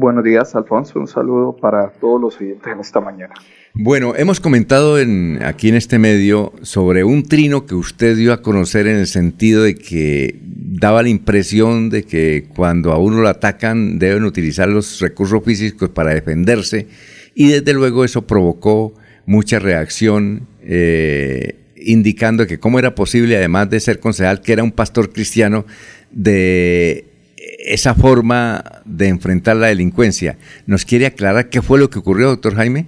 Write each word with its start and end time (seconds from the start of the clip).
Buenos 0.00 0.24
días, 0.24 0.54
Alfonso. 0.54 0.98
Un 0.98 1.06
saludo 1.06 1.54
para 1.54 1.90
todos 1.90 2.18
los 2.18 2.40
oyentes 2.40 2.72
en 2.72 2.80
esta 2.80 3.02
mañana. 3.02 3.34
Bueno, 3.74 4.14
hemos 4.16 4.40
comentado 4.40 4.98
en, 4.98 5.42
aquí 5.42 5.68
en 5.68 5.74
este 5.74 5.98
medio 5.98 6.54
sobre 6.62 7.04
un 7.04 7.28
trino 7.28 7.66
que 7.66 7.74
usted 7.74 8.16
dio 8.16 8.32
a 8.32 8.40
conocer 8.40 8.86
en 8.86 8.96
el 8.96 9.06
sentido 9.06 9.62
de 9.62 9.74
que 9.74 10.40
daba 10.42 11.02
la 11.02 11.10
impresión 11.10 11.90
de 11.90 12.04
que 12.04 12.46
cuando 12.56 12.92
a 12.92 12.98
uno 12.98 13.20
lo 13.20 13.28
atacan 13.28 13.98
deben 13.98 14.24
utilizar 14.24 14.70
los 14.70 15.00
recursos 15.00 15.44
físicos 15.44 15.90
para 15.90 16.14
defenderse 16.14 16.86
y 17.34 17.48
desde 17.48 17.74
luego 17.74 18.02
eso 18.02 18.26
provocó 18.26 18.94
mucha 19.26 19.58
reacción 19.58 20.46
eh, 20.62 21.56
indicando 21.76 22.46
que 22.46 22.58
cómo 22.58 22.78
era 22.78 22.94
posible, 22.94 23.36
además 23.36 23.68
de 23.68 23.80
ser 23.80 24.00
concejal, 24.00 24.40
que 24.40 24.54
era 24.54 24.62
un 24.62 24.72
pastor 24.72 25.12
cristiano, 25.12 25.66
de 26.10 27.09
esa 27.40 27.94
forma 27.94 28.62
de 28.84 29.08
enfrentar 29.08 29.56
la 29.56 29.68
delincuencia. 29.68 30.36
¿Nos 30.66 30.84
quiere 30.84 31.06
aclarar 31.06 31.48
qué 31.48 31.62
fue 31.62 31.78
lo 31.78 31.88
que 31.90 31.98
ocurrió, 31.98 32.28
doctor 32.28 32.54
Jaime? 32.54 32.86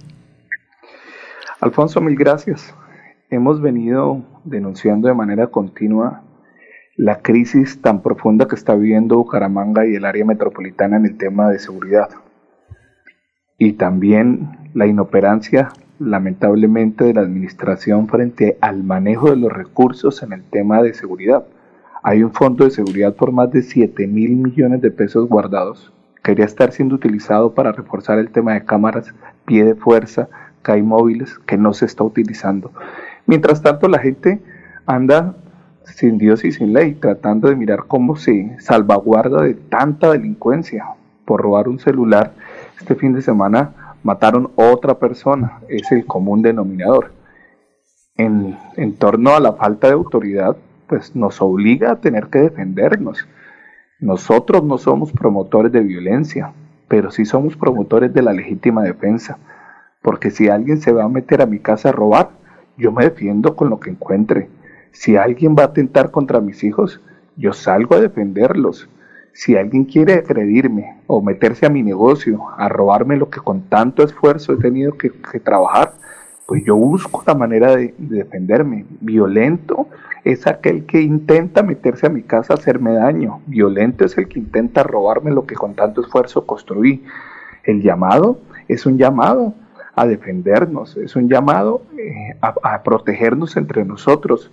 Alfonso, 1.59 2.01
mil 2.01 2.15
gracias. 2.15 2.73
Hemos 3.29 3.61
venido 3.61 4.23
denunciando 4.43 5.07
de 5.07 5.13
manera 5.13 5.47
continua 5.47 6.23
la 6.95 7.21
crisis 7.21 7.81
tan 7.81 8.01
profunda 8.03 8.47
que 8.47 8.55
está 8.55 8.75
viviendo 8.75 9.17
Bucaramanga 9.17 9.87
y 9.87 9.95
el 9.95 10.05
área 10.05 10.25
metropolitana 10.25 10.97
en 10.97 11.05
el 11.05 11.17
tema 11.17 11.49
de 11.49 11.57
seguridad. 11.57 12.09
Y 13.57 13.73
también 13.73 14.71
la 14.73 14.85
inoperancia, 14.85 15.69
lamentablemente, 15.99 17.05
de 17.05 17.13
la 17.13 17.21
administración 17.21 18.07
frente 18.07 18.57
al 18.61 18.83
manejo 18.83 19.31
de 19.31 19.37
los 19.37 19.51
recursos 19.51 20.21
en 20.21 20.33
el 20.33 20.43
tema 20.43 20.81
de 20.83 20.93
seguridad. 20.93 21.45
Hay 22.03 22.23
un 22.23 22.33
fondo 22.33 22.65
de 22.65 22.71
seguridad 22.71 23.15
por 23.15 23.31
más 23.31 23.51
de 23.51 23.61
7 23.61 24.07
mil 24.07 24.35
millones 24.35 24.81
de 24.81 24.91
pesos 24.91 25.27
guardados. 25.27 25.91
Quería 26.21 26.45
estar 26.45 26.71
siendo 26.71 26.95
utilizado 26.95 27.53
para 27.53 27.71
reforzar 27.71 28.19
el 28.19 28.29
tema 28.29 28.53
de 28.53 28.65
cámaras, 28.65 29.13
pie 29.45 29.63
de 29.63 29.75
fuerza, 29.75 30.29
hay 30.71 30.81
móviles 30.81 31.37
que 31.39 31.57
no 31.57 31.73
se 31.73 31.85
está 31.85 32.03
utilizando. 32.03 32.71
Mientras 33.25 33.61
tanto, 33.61 33.87
la 33.87 33.99
gente 33.99 34.41
anda 34.85 35.35
sin 35.85 36.17
Dios 36.17 36.45
y 36.45 36.51
sin 36.51 36.73
ley, 36.73 36.93
tratando 36.93 37.49
de 37.49 37.55
mirar 37.55 37.85
cómo 37.87 38.15
se 38.15 38.55
salvaguarda 38.59 39.41
de 39.41 39.53
tanta 39.55 40.11
delincuencia. 40.11 40.85
Por 41.25 41.41
robar 41.41 41.67
un 41.67 41.79
celular, 41.79 42.33
este 42.79 42.95
fin 42.95 43.13
de 43.13 43.21
semana 43.21 43.95
mataron 44.03 44.51
otra 44.55 44.99
persona, 44.99 45.59
es 45.69 45.91
el 45.91 46.05
común 46.05 46.41
denominador. 46.41 47.11
En, 48.15 48.57
en 48.77 48.95
torno 48.95 49.33
a 49.33 49.39
la 49.39 49.53
falta 49.53 49.87
de 49.87 49.93
autoridad, 49.93 50.55
pues 50.87 51.15
nos 51.15 51.41
obliga 51.41 51.91
a 51.91 52.01
tener 52.01 52.27
que 52.27 52.39
defendernos. 52.39 53.27
Nosotros 53.99 54.63
no 54.63 54.77
somos 54.77 55.11
promotores 55.11 55.71
de 55.71 55.81
violencia, 55.81 56.53
pero 56.87 57.11
sí 57.11 57.25
somos 57.25 57.55
promotores 57.55 58.13
de 58.13 58.21
la 58.21 58.33
legítima 58.33 58.83
defensa. 58.83 59.37
Porque 60.01 60.29
si 60.29 60.49
alguien 60.49 60.81
se 60.81 60.91
va 60.91 61.05
a 61.05 61.09
meter 61.09 61.41
a 61.41 61.45
mi 61.45 61.59
casa 61.59 61.89
a 61.89 61.93
robar, 61.93 62.31
yo 62.77 62.91
me 62.91 63.03
defiendo 63.03 63.55
con 63.55 63.69
lo 63.69 63.79
que 63.79 63.89
encuentre. 63.89 64.49
Si 64.91 65.15
alguien 65.15 65.55
va 65.57 65.63
a 65.63 65.67
atentar 65.67 66.11
contra 66.11 66.41
mis 66.41 66.63
hijos, 66.63 67.01
yo 67.35 67.53
salgo 67.53 67.95
a 67.95 68.01
defenderlos. 68.01 68.89
Si 69.33 69.55
alguien 69.55 69.85
quiere 69.85 70.13
agredirme 70.13 71.01
o 71.07 71.21
meterse 71.21 71.65
a 71.65 71.69
mi 71.69 71.81
negocio, 71.81 72.43
a 72.57 72.69
robarme 72.69 73.17
lo 73.17 73.29
que 73.29 73.39
con 73.39 73.63
tanto 73.63 74.03
esfuerzo 74.03 74.53
he 74.53 74.57
tenido 74.57 74.95
que, 74.97 75.09
trabajar, 75.39 75.93
pues 76.45 76.63
yo 76.65 76.75
busco 76.75 77.23
la 77.25 77.35
manera 77.35 77.75
de, 77.75 77.93
de, 77.97 78.17
defenderme. 78.17 78.85
Violento 78.99 79.87
es 80.23 80.47
aquel 80.47 80.85
que 80.85 81.01
intenta 81.01 81.63
meterse 81.63 82.07
a 82.07 82.09
mi 82.09 82.23
casa 82.23 82.53
a 82.53 82.57
hacerme 82.57 82.93
daño. 82.93 83.41
Violento 83.47 84.05
es 84.05 84.17
el 84.17 84.27
que 84.27 84.39
intenta 84.39 84.83
robarme 84.83 85.31
lo 85.31 85.45
que 85.45 85.55
con 85.55 85.73
tanto 85.73 86.01
esfuerzo 86.01 86.45
construí. 86.45 87.03
El 87.63 87.81
llamado 87.81 88.39
es 88.67 88.85
un 88.85 88.97
llamado 88.97 89.53
a 89.95 90.07
defendernos, 90.07 90.97
es 90.97 91.15
un 91.15 91.29
llamado 91.29 91.83
eh, 91.97 92.35
a, 92.41 92.83
protegernos 92.83 93.57
entre 93.57 93.85
nosotros. 93.85 94.51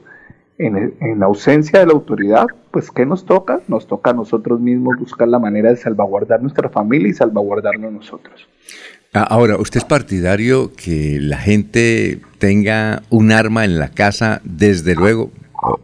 En, 0.59 0.95
en, 1.01 1.23
ausencia 1.23 1.81
de 1.81 1.87
la 1.87 1.95
autoridad, 1.95 2.47
pues 2.71 2.91
¿qué 2.91 3.07
nos 3.07 3.25
toca? 3.25 3.61
Nos 3.67 3.87
toca 3.87 4.11
a 4.11 4.13
nosotros 4.13 4.61
mismos 4.61 4.99
buscar 4.99 5.27
la 5.27 5.39
manera 5.39 5.71
de 5.71 5.77
salvaguardar 5.77 6.43
nuestra 6.43 6.69
familia 6.69 7.09
y 7.09 7.15
salvaguardarnos 7.15 7.91
nosotros. 7.91 8.47
Ah, 9.13 9.27
ahora, 9.29 9.57
¿usted 9.57 9.79
es 9.79 9.85
partidario 9.85 10.71
que 10.73 11.19
la 11.21 11.37
gente 11.37 12.21
tenga 12.39 13.03
un 13.11 13.33
arma 13.33 13.65
en 13.65 13.77
la 13.77 13.89
casa, 13.89 14.41
desde 14.45 14.95
luego, 14.95 15.33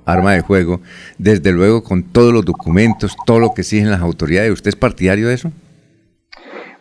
arma 0.04 0.34
de 0.34 0.42
juego, 0.42 0.80
desde 1.18 1.50
luego 1.50 1.82
con 1.82 2.04
todos 2.04 2.32
los 2.32 2.44
documentos, 2.44 3.16
todo 3.26 3.40
lo 3.40 3.52
que 3.52 3.62
exigen 3.62 3.90
las 3.90 4.00
autoridades? 4.00 4.52
¿Usted 4.52 4.68
es 4.68 4.76
partidario 4.76 5.26
de 5.26 5.34
eso? 5.34 5.50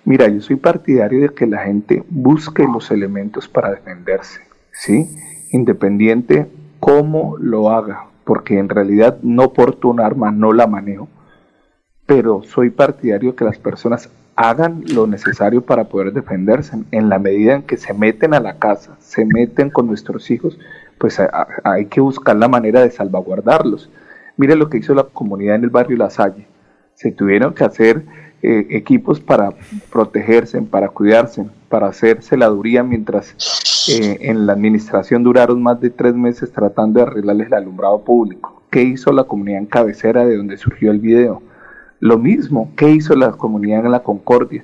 Mira, 0.03 0.27
yo 0.27 0.39
soy 0.39 0.57
partidario 0.57 1.21
de 1.21 1.29
que 1.29 1.47
la 1.47 1.63
gente 1.63 2.03
busque 2.09 2.63
los 2.71 2.91
elementos 2.91 3.47
para 3.47 3.71
defenderse, 3.71 4.41
¿sí? 4.71 5.09
Independiente 5.51 6.45
cómo 6.79 7.37
lo 7.39 7.71
haga, 7.71 8.05
porque 8.23 8.59
en 8.59 8.69
realidad 8.69 9.17
no 9.23 9.51
porto 9.51 9.87
un 9.87 9.99
arma, 9.99 10.29
no 10.29 10.53
la 10.53 10.67
manejo, 10.67 11.09
pero 12.05 12.43
soy 12.43 12.69
partidario 12.69 13.35
que 13.35 13.45
las 13.45 13.57
personas 13.57 14.09
hagan 14.35 14.83
lo 14.93 15.07
necesario 15.07 15.61
para 15.61 15.85
poder 15.85 16.13
defenderse. 16.13 16.77
En 16.91 17.09
la 17.09 17.19
medida 17.19 17.55
en 17.55 17.63
que 17.63 17.77
se 17.77 17.93
meten 17.93 18.33
a 18.33 18.39
la 18.39 18.57
casa, 18.57 18.95
se 18.99 19.25
meten 19.25 19.69
con 19.69 19.87
nuestros 19.87 20.29
hijos, 20.29 20.59
pues 20.97 21.19
hay 21.63 21.85
que 21.85 22.01
buscar 22.01 22.35
la 22.35 22.47
manera 22.47 22.81
de 22.81 22.91
salvaguardarlos. 22.91 23.89
Mire 24.37 24.55
lo 24.55 24.69
que 24.69 24.77
hizo 24.77 24.93
la 24.93 25.03
comunidad 25.03 25.55
en 25.55 25.63
el 25.63 25.69
barrio 25.69 25.97
La 25.97 26.09
Salle. 26.09 26.47
Se 26.93 27.11
tuvieron 27.11 27.53
que 27.53 27.63
hacer 27.63 28.03
eh, 28.41 28.67
equipos 28.69 29.19
para 29.19 29.53
protegerse, 29.91 30.61
para 30.61 30.89
cuidarse, 30.89 31.45
para 31.69 31.87
hacer 31.87 32.21
celaduría 32.21 32.83
mientras 32.83 33.35
eh, 33.89 34.17
en 34.21 34.45
la 34.45 34.53
administración 34.53 35.23
duraron 35.23 35.63
más 35.63 35.79
de 35.79 35.89
tres 35.89 36.13
meses 36.13 36.51
tratando 36.51 36.99
de 36.99 37.07
arreglarles 37.07 37.47
el 37.47 37.53
alumbrado 37.53 38.03
público. 38.03 38.61
¿Qué 38.69 38.83
hizo 38.83 39.11
la 39.11 39.23
comunidad 39.23 39.59
en 39.59 39.65
cabecera 39.65 40.25
de 40.25 40.37
donde 40.37 40.57
surgió 40.57 40.91
el 40.91 40.99
video? 40.99 41.41
Lo 42.05 42.19
mismo, 42.19 42.71
¿qué 42.77 42.91
hizo 42.91 43.15
la 43.15 43.31
comunidad 43.31 43.83
en 43.83 43.91
la 43.91 44.03
Concordia? 44.03 44.63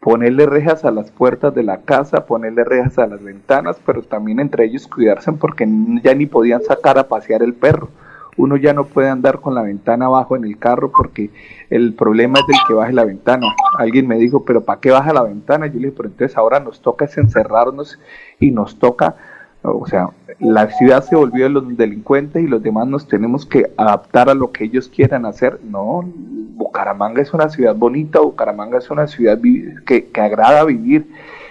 Ponerle 0.00 0.46
rejas 0.46 0.84
a 0.84 0.90
las 0.90 1.12
puertas 1.12 1.54
de 1.54 1.62
la 1.62 1.82
casa, 1.82 2.26
ponerle 2.26 2.64
rejas 2.64 2.98
a 2.98 3.06
las 3.06 3.22
ventanas, 3.22 3.80
pero 3.86 4.02
también 4.02 4.40
entre 4.40 4.64
ellos 4.64 4.88
cuidarse 4.88 5.30
porque 5.30 5.64
ya 6.02 6.12
ni 6.12 6.26
podían 6.26 6.60
sacar 6.64 6.98
a 6.98 7.06
pasear 7.06 7.44
el 7.44 7.54
perro 7.54 7.88
uno 8.36 8.56
ya 8.56 8.72
no 8.72 8.84
puede 8.84 9.10
andar 9.10 9.40
con 9.40 9.54
la 9.54 9.62
ventana 9.62 10.06
abajo 10.06 10.36
en 10.36 10.44
el 10.44 10.58
carro 10.58 10.90
porque 10.90 11.30
el 11.68 11.94
problema 11.94 12.38
es 12.38 12.46
del 12.46 12.56
que 12.66 12.74
baje 12.74 12.92
la 12.92 13.04
ventana. 13.04 13.46
Alguien 13.78 14.06
me 14.06 14.16
dijo, 14.16 14.44
pero 14.44 14.64
¿para 14.64 14.80
qué 14.80 14.90
baja 14.90 15.12
la 15.12 15.22
ventana? 15.22 15.66
Yo 15.66 15.74
le 15.74 15.86
dije, 15.86 15.94
pero 15.96 16.08
entonces 16.08 16.36
ahora 16.36 16.60
nos 16.60 16.80
toca 16.80 17.04
es 17.04 17.16
encerrarnos 17.18 17.98
y 18.40 18.50
nos 18.50 18.78
toca, 18.78 19.16
o 19.62 19.86
sea, 19.86 20.08
la 20.40 20.70
ciudad 20.70 21.04
se 21.04 21.14
volvió 21.14 21.44
de 21.44 21.50
los 21.50 21.76
delincuentes 21.76 22.42
y 22.42 22.48
los 22.48 22.62
demás 22.62 22.88
nos 22.88 23.06
tenemos 23.06 23.46
que 23.46 23.70
adaptar 23.76 24.28
a 24.28 24.34
lo 24.34 24.50
que 24.50 24.64
ellos 24.64 24.88
quieran 24.88 25.24
hacer. 25.24 25.60
No, 25.62 26.02
Bucaramanga 26.04 27.22
es 27.22 27.32
una 27.32 27.48
ciudad 27.48 27.76
bonita, 27.76 28.20
Bucaramanga 28.20 28.78
es 28.78 28.90
una 28.90 29.06
ciudad 29.06 29.38
que, 29.86 30.06
que 30.06 30.20
agrada 30.20 30.64
vivir, 30.64 31.06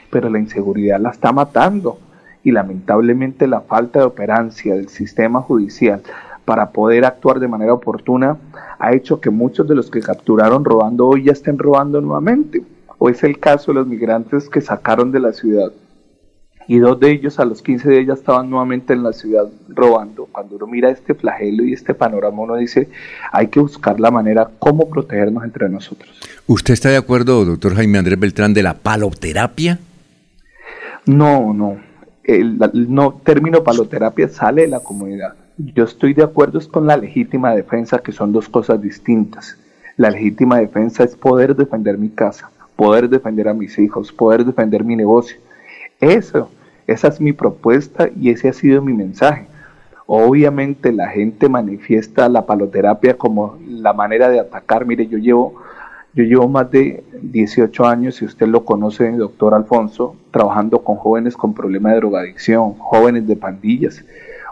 pero 0.09 0.29
la 0.29 0.39
inseguridad 0.39 0.99
la 0.99 1.11
está 1.11 1.31
matando 1.31 1.99
y 2.43 2.51
lamentablemente 2.51 3.47
la 3.47 3.61
falta 3.61 3.99
de 3.99 4.05
operancia 4.05 4.75
del 4.75 4.89
sistema 4.89 5.41
judicial 5.41 6.01
para 6.43 6.71
poder 6.71 7.05
actuar 7.05 7.39
de 7.39 7.47
manera 7.47 7.73
oportuna 7.73 8.37
ha 8.77 8.93
hecho 8.93 9.21
que 9.21 9.29
muchos 9.29 9.67
de 9.67 9.75
los 9.75 9.89
que 9.89 10.01
capturaron 10.01 10.65
robando 10.65 11.07
hoy 11.07 11.25
ya 11.25 11.31
estén 11.31 11.57
robando 11.57 12.01
nuevamente. 12.01 12.63
O 12.97 13.09
es 13.09 13.23
el 13.23 13.39
caso 13.39 13.71
de 13.71 13.79
los 13.79 13.87
migrantes 13.87 14.49
que 14.49 14.61
sacaron 14.61 15.11
de 15.11 15.19
la 15.19 15.33
ciudad 15.33 15.71
y 16.71 16.79
dos 16.79 16.97
de 17.01 17.11
ellos 17.11 17.37
a 17.37 17.43
los 17.43 17.61
15 17.61 17.89
días 17.89 18.07
ya 18.07 18.13
estaban 18.13 18.49
nuevamente 18.49 18.93
en 18.93 19.03
la 19.03 19.11
ciudad 19.11 19.43
robando. 19.67 20.29
Cuando 20.31 20.55
uno 20.55 20.67
mira 20.67 20.89
este 20.89 21.13
flagelo 21.13 21.65
y 21.65 21.73
este 21.73 21.93
panorama, 21.93 22.43
uno 22.43 22.55
dice, 22.55 22.87
hay 23.33 23.47
que 23.47 23.59
buscar 23.59 23.99
la 23.99 24.09
manera 24.09 24.49
cómo 24.57 24.89
protegernos 24.89 25.43
entre 25.43 25.67
nosotros. 25.67 26.09
¿Usted 26.47 26.73
está 26.73 26.87
de 26.87 26.95
acuerdo, 26.95 27.43
doctor 27.43 27.75
Jaime 27.75 27.97
Andrés 27.97 28.17
Beltrán, 28.17 28.53
de 28.53 28.63
la 28.63 28.75
paloterapia? 28.75 29.79
No, 31.05 31.53
no. 31.53 31.75
El, 32.23 32.57
no 32.87 33.19
término 33.21 33.65
paloterapia 33.65 34.29
sale 34.29 34.61
de 34.61 34.67
la 34.69 34.79
comunidad. 34.79 35.33
Yo 35.57 35.83
estoy 35.83 36.13
de 36.13 36.23
acuerdo 36.23 36.61
con 36.71 36.87
la 36.87 36.95
legítima 36.95 37.53
defensa, 37.53 37.99
que 37.99 38.13
son 38.13 38.31
dos 38.31 38.47
cosas 38.47 38.81
distintas. 38.81 39.57
La 39.97 40.09
legítima 40.09 40.59
defensa 40.59 41.03
es 41.03 41.17
poder 41.17 41.53
defender 41.53 41.97
mi 41.97 42.11
casa, 42.11 42.49
poder 42.77 43.09
defender 43.09 43.49
a 43.49 43.53
mis 43.53 43.77
hijos, 43.77 44.13
poder 44.13 44.45
defender 44.45 44.85
mi 44.85 44.95
negocio. 44.95 45.35
Eso, 45.99 46.49
esa 46.91 47.07
es 47.07 47.21
mi 47.21 47.33
propuesta 47.33 48.09
y 48.19 48.29
ese 48.29 48.49
ha 48.49 48.53
sido 48.53 48.81
mi 48.81 48.93
mensaje. 48.93 49.47
Obviamente 50.05 50.91
la 50.91 51.07
gente 51.07 51.47
manifiesta 51.47 52.27
la 52.27 52.45
paloterapia 52.45 53.17
como 53.17 53.57
la 53.67 53.93
manera 53.93 54.29
de 54.29 54.39
atacar. 54.39 54.85
Mire, 54.85 55.07
yo 55.07 55.17
llevo, 55.17 55.55
yo 56.13 56.23
llevo 56.23 56.49
más 56.49 56.69
de 56.69 57.03
18 57.21 57.85
años, 57.85 58.15
si 58.15 58.25
usted 58.25 58.47
lo 58.47 58.65
conoce, 58.65 59.09
doctor 59.11 59.53
Alfonso, 59.53 60.15
trabajando 60.31 60.83
con 60.83 60.97
jóvenes 60.97 61.37
con 61.37 61.53
problemas 61.53 61.93
de 61.93 61.99
drogadicción, 61.99 62.73
jóvenes 62.73 63.25
de 63.25 63.35
pandillas. 63.37 64.03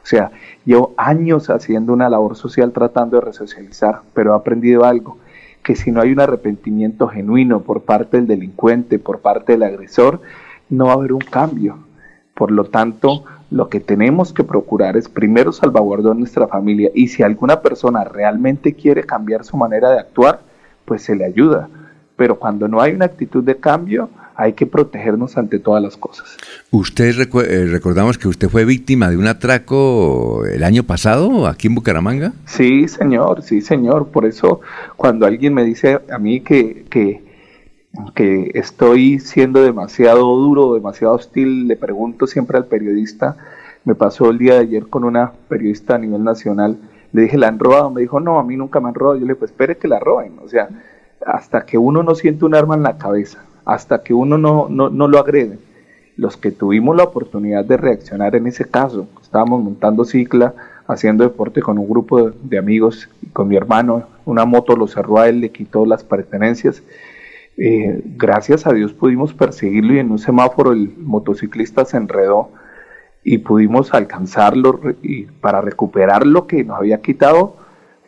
O 0.01 0.05
sea, 0.05 0.31
llevo 0.65 0.93
años 0.97 1.49
haciendo 1.49 1.91
una 1.91 2.09
labor 2.09 2.35
social 2.37 2.71
tratando 2.71 3.19
de 3.19 3.25
resocializar, 3.25 4.01
pero 4.13 4.33
he 4.33 4.37
aprendido 4.37 4.85
algo, 4.85 5.17
que 5.61 5.75
si 5.75 5.91
no 5.91 6.01
hay 6.01 6.13
un 6.13 6.21
arrepentimiento 6.21 7.07
genuino 7.09 7.61
por 7.61 7.81
parte 7.81 8.17
del 8.17 8.27
delincuente, 8.27 8.97
por 8.97 9.19
parte 9.19 9.51
del 9.51 9.63
agresor, 9.63 10.21
no 10.69 10.85
va 10.85 10.91
a 10.91 10.95
haber 10.95 11.11
un 11.11 11.19
cambio. 11.19 11.79
Por 12.39 12.51
lo 12.51 12.63
tanto, 12.63 13.25
lo 13.51 13.67
que 13.67 13.81
tenemos 13.81 14.31
que 14.31 14.45
procurar 14.45 14.95
es 14.95 15.09
primero 15.09 15.51
salvaguardar 15.51 16.15
nuestra 16.15 16.47
familia 16.47 16.89
y 16.95 17.09
si 17.09 17.21
alguna 17.21 17.59
persona 17.59 18.05
realmente 18.05 18.75
quiere 18.75 19.03
cambiar 19.03 19.43
su 19.43 19.57
manera 19.57 19.91
de 19.91 19.99
actuar, 19.99 20.39
pues 20.85 21.01
se 21.01 21.17
le 21.17 21.25
ayuda. 21.25 21.67
Pero 22.15 22.39
cuando 22.39 22.69
no 22.69 22.79
hay 22.79 22.93
una 22.93 23.03
actitud 23.03 23.43
de 23.43 23.57
cambio, 23.57 24.09
hay 24.37 24.53
que 24.53 24.65
protegernos 24.65 25.37
ante 25.37 25.59
todas 25.59 25.83
las 25.83 25.97
cosas. 25.97 26.37
Usted 26.71 27.13
eh, 27.19 27.65
recordamos 27.65 28.17
que 28.17 28.29
usted 28.29 28.47
fue 28.47 28.63
víctima 28.63 29.09
de 29.09 29.17
un 29.17 29.27
atraco 29.27 30.45
el 30.45 30.63
año 30.63 30.83
pasado 30.83 31.45
aquí 31.45 31.67
en 31.67 31.75
Bucaramanga. 31.75 32.31
Sí, 32.45 32.87
señor, 32.87 33.41
sí, 33.41 33.59
señor. 33.59 34.07
Por 34.07 34.25
eso 34.25 34.61
cuando 34.95 35.25
alguien 35.25 35.53
me 35.53 35.65
dice 35.65 35.99
a 36.09 36.17
mí 36.17 36.39
que, 36.39 36.85
que, 36.89 37.21
que 38.15 38.51
estoy 38.53 39.19
siendo 39.19 39.61
demasiado 39.61 40.35
duro, 40.35 40.73
demasiado 40.73 41.15
hostil, 41.15 41.67
le 41.67 41.75
pregunto 41.75 42.27
siempre 42.27 42.57
al 42.57 42.65
periodista, 42.65 43.37
me 43.85 43.95
pasó 43.95 44.29
el 44.29 44.37
día 44.37 44.53
de 44.55 44.59
ayer 44.59 44.87
con 44.87 45.03
una 45.03 45.31
periodista 45.47 45.95
a 45.95 45.99
nivel 45.99 46.23
nacional, 46.23 46.77
le 47.11 47.23
dije, 47.23 47.37
¿la 47.37 47.47
han 47.47 47.59
robado? 47.59 47.89
Me 47.89 48.01
dijo, 48.01 48.19
no, 48.19 48.39
a 48.39 48.43
mí 48.43 48.55
nunca 48.55 48.79
me 48.79 48.89
han 48.89 48.93
robado. 48.93 49.15
Yo 49.15 49.21
le 49.21 49.33
dije, 49.33 49.39
pues 49.39 49.51
espere 49.51 49.77
que 49.77 49.87
la 49.87 49.99
roben. 49.99 50.33
O 50.43 50.47
sea, 50.47 50.69
hasta 51.25 51.65
que 51.65 51.77
uno 51.77 52.03
no 52.03 52.15
siente 52.15 52.45
un 52.45 52.55
arma 52.55 52.75
en 52.75 52.83
la 52.83 52.97
cabeza, 52.97 53.43
hasta 53.65 54.03
que 54.03 54.13
uno 54.13 54.37
no, 54.37 54.67
no, 54.69 54.89
no 54.89 55.07
lo 55.07 55.19
agrede. 55.19 55.57
Los 56.15 56.37
que 56.37 56.51
tuvimos 56.51 56.95
la 56.95 57.03
oportunidad 57.03 57.65
de 57.65 57.77
reaccionar 57.77 58.35
en 58.35 58.47
ese 58.47 58.65
caso, 58.65 59.07
estábamos 59.21 59.63
montando 59.63 60.03
cicla, 60.03 60.53
haciendo 60.87 61.23
deporte 61.23 61.61
con 61.61 61.77
un 61.77 61.87
grupo 61.87 62.31
de, 62.31 62.57
amigos 62.57 63.09
y 63.21 63.27
con 63.27 63.47
mi 63.47 63.55
hermano, 63.55 64.03
una 64.25 64.43
moto 64.45 64.75
lo 64.75 64.87
cerró 64.87 65.19
a 65.19 65.29
él, 65.29 65.39
le 65.39 65.51
quitó 65.51 65.85
las 65.85 66.03
pertenencias. 66.03 66.83
Eh, 67.61 68.01
gracias 68.15 68.65
a 68.65 68.73
Dios 68.73 68.93
pudimos 68.93 69.33
perseguirlo 69.33 69.93
y 69.93 69.99
en 69.99 70.11
un 70.11 70.19
semáforo 70.19 70.71
el 70.71 70.93
motociclista 70.97 71.83
se 71.83 71.97
enredó 71.97 72.51
y 73.23 73.39
pudimos 73.39 73.93
alcanzarlo 73.93 74.79
y 75.01 75.25
para 75.25 75.59
recuperar 75.59 76.25
lo 76.25 76.47
que 76.47 76.63
nos 76.63 76.77
había 76.77 77.01
quitado 77.01 77.57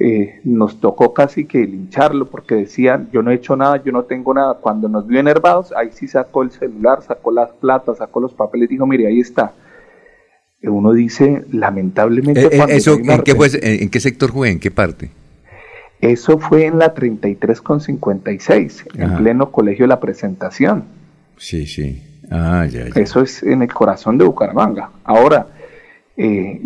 eh, 0.04 0.40
nos 0.46 0.82
tocó 0.82 1.14
casi 1.14 1.46
que 1.46 1.60
lincharlo 1.60 2.26
porque 2.26 2.56
decían, 2.56 3.10
yo 3.14 3.22
no 3.22 3.30
he 3.30 3.36
hecho 3.36 3.56
nada, 3.56 3.84
yo 3.84 3.92
no 3.92 4.06
tengo 4.06 4.34
nada. 4.34 4.56
Cuando 4.56 4.90
nos 4.90 5.06
vio 5.06 5.20
enervados, 5.20 5.72
ahí 5.78 5.90
sí 5.94 6.08
sacó 6.08 6.42
el 6.42 6.50
celular, 6.50 7.04
sacó 7.04 7.32
las 7.32 7.52
plata, 7.52 7.94
sacó 7.94 8.20
los 8.20 8.34
papeles 8.34 8.68
dijo, 8.68 8.88
mire, 8.88 9.06
ahí 9.06 9.20
está. 9.20 9.54
Uno 10.64 10.94
dice, 10.94 11.46
lamentablemente... 11.52 12.48
Eh, 12.48 12.50
eh, 12.52 12.66
eso, 12.70 12.96
¿en, 12.96 13.22
qué 13.22 13.36
¿En 13.62 13.90
qué 13.90 14.00
sector 14.00 14.32
fue? 14.32 14.50
¿En 14.50 14.60
qué 14.60 14.72
parte? 14.72 15.12
Eso 16.02 16.40
fue 16.40 16.66
en 16.66 16.80
la 16.80 16.96
33 16.96 17.62
con 17.62 17.80
56, 17.80 18.86
en 18.96 19.18
pleno 19.18 19.52
colegio 19.52 19.84
de 19.84 19.90
la 19.90 20.00
presentación. 20.00 20.86
Sí, 21.38 21.68
sí. 21.68 22.02
Ah, 22.32 22.66
ya, 22.66 22.88
ya. 22.90 23.02
Eso 23.02 23.22
es 23.22 23.44
en 23.44 23.62
el 23.62 23.72
corazón 23.72 24.18
de 24.18 24.26
Bucaramanga. 24.26 24.90
Ahora, 25.04 25.48
eh, 26.18 26.60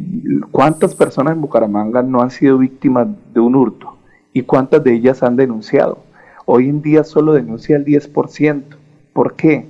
¿cuántas 0.51 0.95
personas 0.95 1.33
en 1.33 1.41
Bucaramanga 1.41 2.01
no 2.01 2.21
han 2.21 2.31
sido 2.31 2.57
víctimas 2.57 3.07
de 3.33 3.39
un 3.41 3.55
hurto? 3.55 3.97
¿Y 4.31 4.43
cuántas 4.43 4.83
de 4.83 4.93
ellas 4.93 5.21
han 5.21 5.35
denunciado? 5.35 6.03
Hoy 6.45 6.69
en 6.69 6.81
día 6.81 7.03
solo 7.03 7.33
denuncia 7.33 7.75
el 7.75 7.83
10%. 7.83 8.63
¿Por 9.11 9.35
qué? 9.35 9.65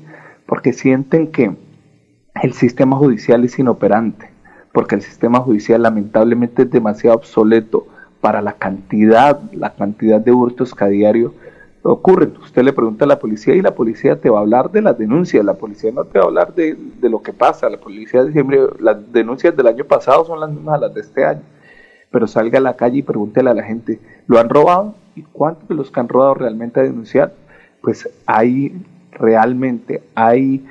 Porque 0.46 0.74
sienten 0.74 1.28
que 1.32 1.56
el 2.44 2.54
sistema 2.54 2.98
judicial 2.98 3.44
es 3.46 3.58
inoperante, 3.58 4.30
porque 4.74 4.96
el 4.96 5.02
sistema 5.02 5.40
judicial 5.40 5.82
lamentablemente 5.82 6.64
es 6.64 6.72
demasiado 6.72 7.18
obsoleto 7.18 7.88
para 8.26 8.42
la 8.42 8.54
cantidad, 8.54 9.40
la 9.52 9.76
cantidad 9.76 10.20
de 10.20 10.32
hurtos 10.32 10.74
que 10.74 10.84
a 10.84 10.88
diario 10.88 11.36
ocurren. 11.84 12.34
Usted 12.42 12.64
le 12.64 12.74
pregunta 12.74 13.06
a 13.06 13.08
la 13.08 13.20
policía 13.20 13.54
y 13.54 13.62
la 13.62 13.76
policía 13.76 14.20
te 14.20 14.32
va 14.32 14.40
a 14.40 14.42
hablar 14.42 14.72
de 14.72 14.82
las 14.82 14.98
denuncias, 14.98 15.46
la 15.46 15.54
policía 15.54 15.92
no 15.92 16.06
te 16.06 16.18
va 16.18 16.26
a 16.26 16.28
hablar 16.30 16.56
de, 16.56 16.76
lo 17.04 17.22
que 17.22 17.34
pasa, 17.34 17.70
la 17.70 17.78
policía 17.78 18.26
siempre, 18.32 18.62
las 18.80 19.14
denuncias 19.14 19.56
del 19.56 19.68
año 19.68 19.86
pasado 19.86 20.26
son 20.26 20.40
las 20.40 20.50
mismas 20.50 20.74
a 20.74 20.80
las 20.80 20.96
de 20.96 21.02
este 21.02 21.24
año, 21.24 21.44
pero 22.10 22.26
salga 22.26 22.58
a 22.58 22.64
la 22.64 22.76
calle 22.76 22.98
y 22.98 23.04
pregúntele 23.04 23.52
a 23.52 23.54
la 23.54 23.62
gente, 23.62 24.00
¿lo 24.26 24.40
han 24.40 24.50
robado? 24.50 24.96
¿Y 25.16 25.22
cuántos 25.22 25.70
de 25.70 25.76
los 25.76 25.92
que 25.92 26.00
han 26.00 26.10
robado 26.10 26.34
realmente 26.34 26.80
a 26.80 26.84
denunciar? 26.84 27.32
Pues 27.84 28.10
hay 28.26 28.76
realmente, 29.12 30.02
hay 30.16 30.66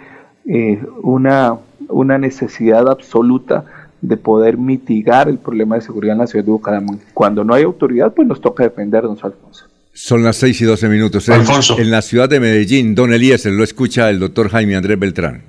eh, 0.45 0.85
una, 1.05 1.59
una 1.89 2.19
necesidad 2.19 2.89
absoluta 2.89 3.65
de 4.05 4.19
poder 4.19 4.59
mitigar 4.59 5.29
el 5.29 5.39
problema 5.39 5.77
de 5.77 5.81
seguridad 5.81 6.13
en 6.13 6.21
la 6.21 6.27
ciudad 6.27 6.45
de 6.45 6.51
Bucaramanga. 6.51 7.03
Cuando 7.15 7.43
no 7.43 7.55
hay 7.55 7.63
autoridad, 7.63 8.13
pues 8.13 8.29
nos 8.29 8.41
toca 8.41 8.63
defendernos, 8.63 9.25
Alfonso. 9.25 9.67
Son 9.95 10.23
las 10.23 10.37
6 10.37 10.61
y 10.61 10.65
12 10.65 10.89
minutos. 10.89 11.29
Alfonso. 11.31 11.79
En, 11.79 11.91
la 11.91 12.03
ciudad 12.03 12.29
de 12.29 12.39
Medellín, 12.39 12.95
don 12.95 13.15
Elías, 13.15 13.47
lo 13.47 13.65
escucha 13.65 14.11
el 14.11 14.21
doctor 14.21 14.51
Jaime 14.51 14.77
Andrés 14.77 14.99
Beltrán. 14.99 15.45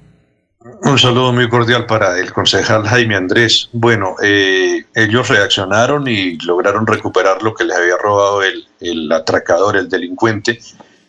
Un 0.83 0.97
saludo 0.97 1.33
muy 1.33 1.49
cordial 1.49 1.85
para 1.85 2.17
el 2.17 2.31
concejal 2.31 2.87
Jaime 2.87 3.15
Andrés. 3.15 3.69
Bueno, 3.73 4.15
eh, 4.23 4.85
ellos 4.95 5.27
reaccionaron 5.27 6.07
y 6.07 6.37
lograron 6.37 6.87
recuperar 6.87 7.43
lo 7.43 7.53
que 7.53 7.65
les 7.65 7.75
había 7.75 7.97
robado 8.01 8.41
el, 8.41 8.65
el 8.79 9.11
atracador, 9.11 9.75
el 9.75 9.89
delincuente, 9.89 10.59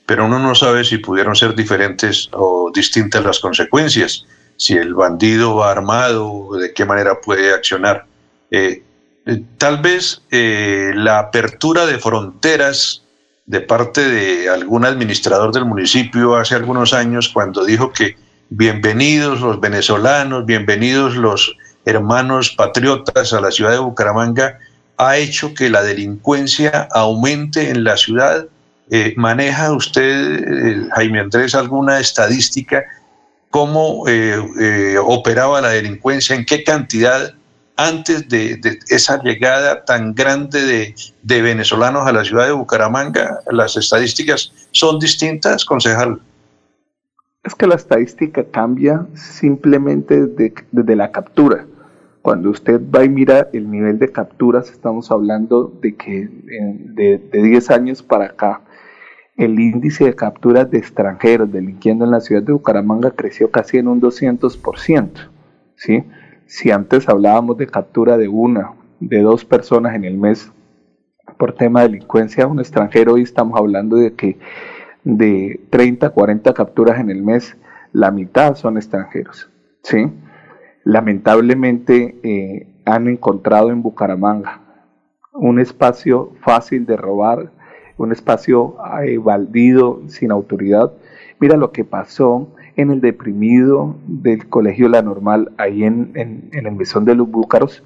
pero 0.04 0.26
uno 0.26 0.40
no 0.40 0.54
sabe 0.54 0.84
si 0.84 0.98
pudieron 0.98 1.36
ser 1.36 1.54
diferentes 1.54 2.28
o 2.32 2.72
distintas 2.74 3.24
las 3.24 3.38
consecuencias, 3.38 4.26
si 4.56 4.74
el 4.74 4.94
bandido 4.94 5.56
va 5.56 5.70
armado, 5.70 6.50
de 6.58 6.72
qué 6.72 6.84
manera 6.84 7.20
puede 7.20 7.52
accionar. 7.52 8.06
Eh, 8.50 8.82
eh, 9.26 9.42
tal 9.58 9.78
vez 9.78 10.22
la 10.30 11.18
apertura 11.18 11.86
de 11.86 11.98
fronteras 11.98 13.02
de 13.46 13.60
parte 13.60 14.08
de 14.08 14.48
algún 14.48 14.84
administrador 14.84 15.52
del 15.52 15.64
municipio 15.64 16.36
hace 16.36 16.54
algunos 16.54 16.92
años 16.92 17.28
cuando 17.28 17.64
dijo 17.64 17.92
que 17.92 18.16
bienvenidos 18.50 19.40
los 19.40 19.60
venezolanos, 19.60 20.46
bienvenidos 20.46 21.16
los 21.16 21.56
hermanos 21.84 22.50
patriotas 22.50 23.32
a 23.32 23.40
la 23.40 23.50
ciudad 23.50 23.72
de 23.72 23.78
Bucaramanga, 23.78 24.58
ha 24.98 25.16
hecho 25.16 25.54
que 25.54 25.70
la 25.70 25.82
delincuencia 25.82 26.88
aumente 26.92 27.70
en 27.70 27.84
la 27.84 27.96
ciudad. 27.96 28.46
Eh, 28.90 29.14
¿Maneja 29.16 29.72
usted, 29.72 30.02
eh, 30.02 30.88
Jaime 30.94 31.20
Andrés, 31.20 31.54
alguna 31.54 32.00
estadística? 32.00 32.84
¿Cómo 33.56 34.06
eh, 34.06 34.98
operaba 35.02 35.62
la 35.62 35.70
delincuencia? 35.70 36.36
¿En 36.36 36.44
qué 36.44 36.62
cantidad 36.62 37.32
antes 37.74 38.28
de, 38.28 38.60
esa 38.90 39.22
llegada 39.22 39.82
tan 39.86 40.14
grande 40.14 40.94
de, 41.22 41.40
venezolanos 41.42 42.06
a 42.06 42.12
la 42.12 42.22
ciudad 42.22 42.44
de 42.44 42.52
Bucaramanga? 42.52 43.40
¿Las 43.50 43.78
estadísticas 43.78 44.52
son 44.72 44.98
distintas, 44.98 45.64
concejal? 45.64 46.20
Es 47.44 47.54
que 47.54 47.66
la 47.66 47.76
estadística 47.76 48.44
cambia 48.44 49.06
simplemente 49.14 50.26
desde, 50.26 50.94
la 50.94 51.10
captura. 51.10 51.64
Cuando 52.20 52.50
usted 52.50 52.78
va 52.94 53.04
y 53.04 53.08
mira 53.08 53.48
el 53.54 53.70
nivel 53.70 53.98
de 53.98 54.12
capturas, 54.12 54.68
estamos 54.68 55.10
hablando 55.10 55.72
de 55.80 55.96
que 55.96 56.28
de, 56.28 57.16
de 57.32 57.42
10 57.42 57.70
años 57.70 58.02
para 58.02 58.26
acá, 58.26 58.60
el 59.36 59.58
índice 59.60 60.04
de 60.04 60.14
capturas 60.14 60.70
de 60.70 60.78
extranjeros 60.78 61.52
delinquiendo 61.52 62.04
en 62.04 62.10
la 62.10 62.20
ciudad 62.20 62.42
de 62.42 62.52
Bucaramanga 62.52 63.10
creció 63.10 63.50
casi 63.50 63.78
en 63.78 63.88
un 63.88 64.00
200%. 64.00 65.30
¿sí? 65.76 66.04
si 66.46 66.70
antes 66.70 67.08
hablábamos 67.08 67.58
de 67.58 67.66
captura 67.66 68.16
de 68.16 68.28
una, 68.28 68.72
de 69.00 69.20
dos 69.20 69.44
personas 69.44 69.94
en 69.94 70.04
el 70.04 70.16
mes 70.16 70.52
por 71.38 71.52
tema 71.52 71.82
de 71.82 71.88
delincuencia, 71.88 72.46
un 72.46 72.60
extranjero, 72.60 73.14
hoy 73.14 73.22
estamos 73.22 73.58
hablando 73.58 73.96
de 73.96 74.14
que 74.14 74.38
de 75.04 75.60
30, 75.70 76.10
40 76.10 76.54
capturas 76.54 76.98
en 76.98 77.10
el 77.10 77.22
mes, 77.22 77.56
la 77.92 78.10
mitad 78.10 78.54
son 78.54 78.76
extranjeros. 78.76 79.50
¿sí? 79.82 80.06
Lamentablemente 80.84 82.18
eh, 82.22 82.82
han 82.84 83.08
encontrado 83.08 83.70
en 83.70 83.82
Bucaramanga 83.82 84.62
un 85.32 85.58
espacio 85.58 86.32
fácil 86.42 86.86
de 86.86 86.96
robar, 86.96 87.52
un 87.96 88.12
espacio 88.12 88.76
eh, 89.02 89.18
baldido, 89.18 90.02
sin 90.08 90.30
autoridad. 90.30 90.92
Mira 91.40 91.56
lo 91.56 91.72
que 91.72 91.84
pasó 91.84 92.48
en 92.76 92.90
el 92.90 93.00
deprimido 93.00 93.96
del 94.06 94.48
Colegio 94.48 94.88
La 94.88 95.02
Normal, 95.02 95.52
ahí 95.56 95.84
en, 95.84 96.12
en, 96.14 96.50
el 96.52 96.72
mesón 96.72 97.04
de 97.04 97.14
los 97.14 97.30
Búcaros, 97.30 97.82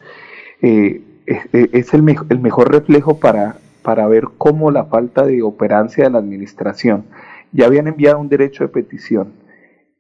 eh, 0.63 1.03
es, 1.27 1.95
el, 1.95 2.05
el, 2.29 2.41
mejor 2.41 2.73
reflejo 2.73 3.19
para, 3.19 3.59
para 3.83 4.07
ver 4.09 4.25
cómo 4.37 4.71
la 4.71 4.85
falta 4.87 5.25
de 5.25 5.43
operancia 5.43 6.05
de 6.05 6.11
la 6.11 6.19
administración, 6.19 7.05
ya 7.53 7.67
habían 7.67 7.87
enviado 7.87 8.19
un 8.19 8.29
derecho 8.29 8.65
de 8.65 8.69
petición, 8.69 9.33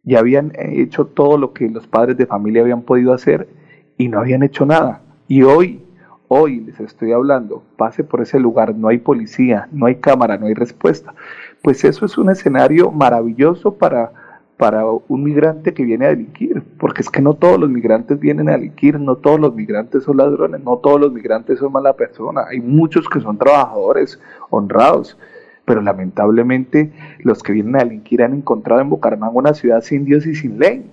ya 0.02 0.19
habían 0.19 0.52
hecho 0.57 1.07
todo 1.07 1.38
lo 1.38 1.52
que 1.52 1.69
los 1.69 1.87
padres 1.87 2.17
de 2.17 2.26
familia 2.26 2.62
habían 2.62 2.83
podido 2.83 3.12
hacer 3.12 3.49
y 3.97 4.09
no 4.09 4.19
habían 4.19 4.43
hecho 4.43 4.67
nada. 4.67 5.02
Y 5.29 5.43
hoy, 5.43 5.83
hoy 6.32 6.60
les 6.60 6.78
estoy 6.78 7.10
hablando, 7.10 7.64
pase 7.76 8.04
por 8.04 8.20
ese 8.20 8.38
lugar, 8.38 8.72
no 8.76 8.87
hay 8.87 8.99
policía, 8.99 9.68
no 9.72 9.87
hay 9.87 9.96
cámara, 9.96 10.38
no 10.38 10.46
hay 10.46 10.54
respuesta. 10.54 11.12
Pues 11.60 11.84
eso 11.84 12.06
es 12.06 12.16
un 12.16 12.30
escenario 12.30 12.92
maravilloso 12.92 13.75
para 13.75 14.12
para 14.56 14.84
un 14.84 15.25
migrante 15.25 15.72
que 15.72 15.87
viene 15.87 16.04
a 16.04 16.10
delinquir, 16.10 16.62
porque 16.78 17.00
es 17.00 17.08
que 17.08 17.22
no 17.22 17.32
todos 17.32 17.58
los 17.58 17.70
migrantes 17.70 18.20
vienen 18.20 18.50
a 18.50 18.52
delinquir, 18.52 19.00
no 19.00 19.16
todos 19.16 19.40
los 19.40 19.54
migrantes 19.54 20.04
son 20.04 20.18
ladrones, 20.18 20.62
no 20.62 20.76
todos 20.76 21.00
los 21.00 21.10
migrantes 21.14 21.58
son 21.58 21.72
mala 21.72 21.94
persona, 21.94 22.42
hay 22.46 22.60
muchos 22.60 23.08
que 23.08 23.20
son 23.20 23.38
trabajadores 23.38 24.20
honrados, 24.50 25.16
pero 25.64 25.80
lamentablemente 25.80 26.92
los 27.20 27.42
que 27.42 27.54
vienen 27.54 27.76
a 27.76 27.84
delinquir 27.84 28.22
han 28.22 28.34
encontrado 28.34 28.82
en 28.82 28.90
Bucaramanga 28.90 29.32
una 29.32 29.54
ciudad 29.54 29.80
sin 29.80 30.04
Dios 30.04 30.26
y 30.26 30.34
sin 30.34 30.58
ley. 30.58 30.84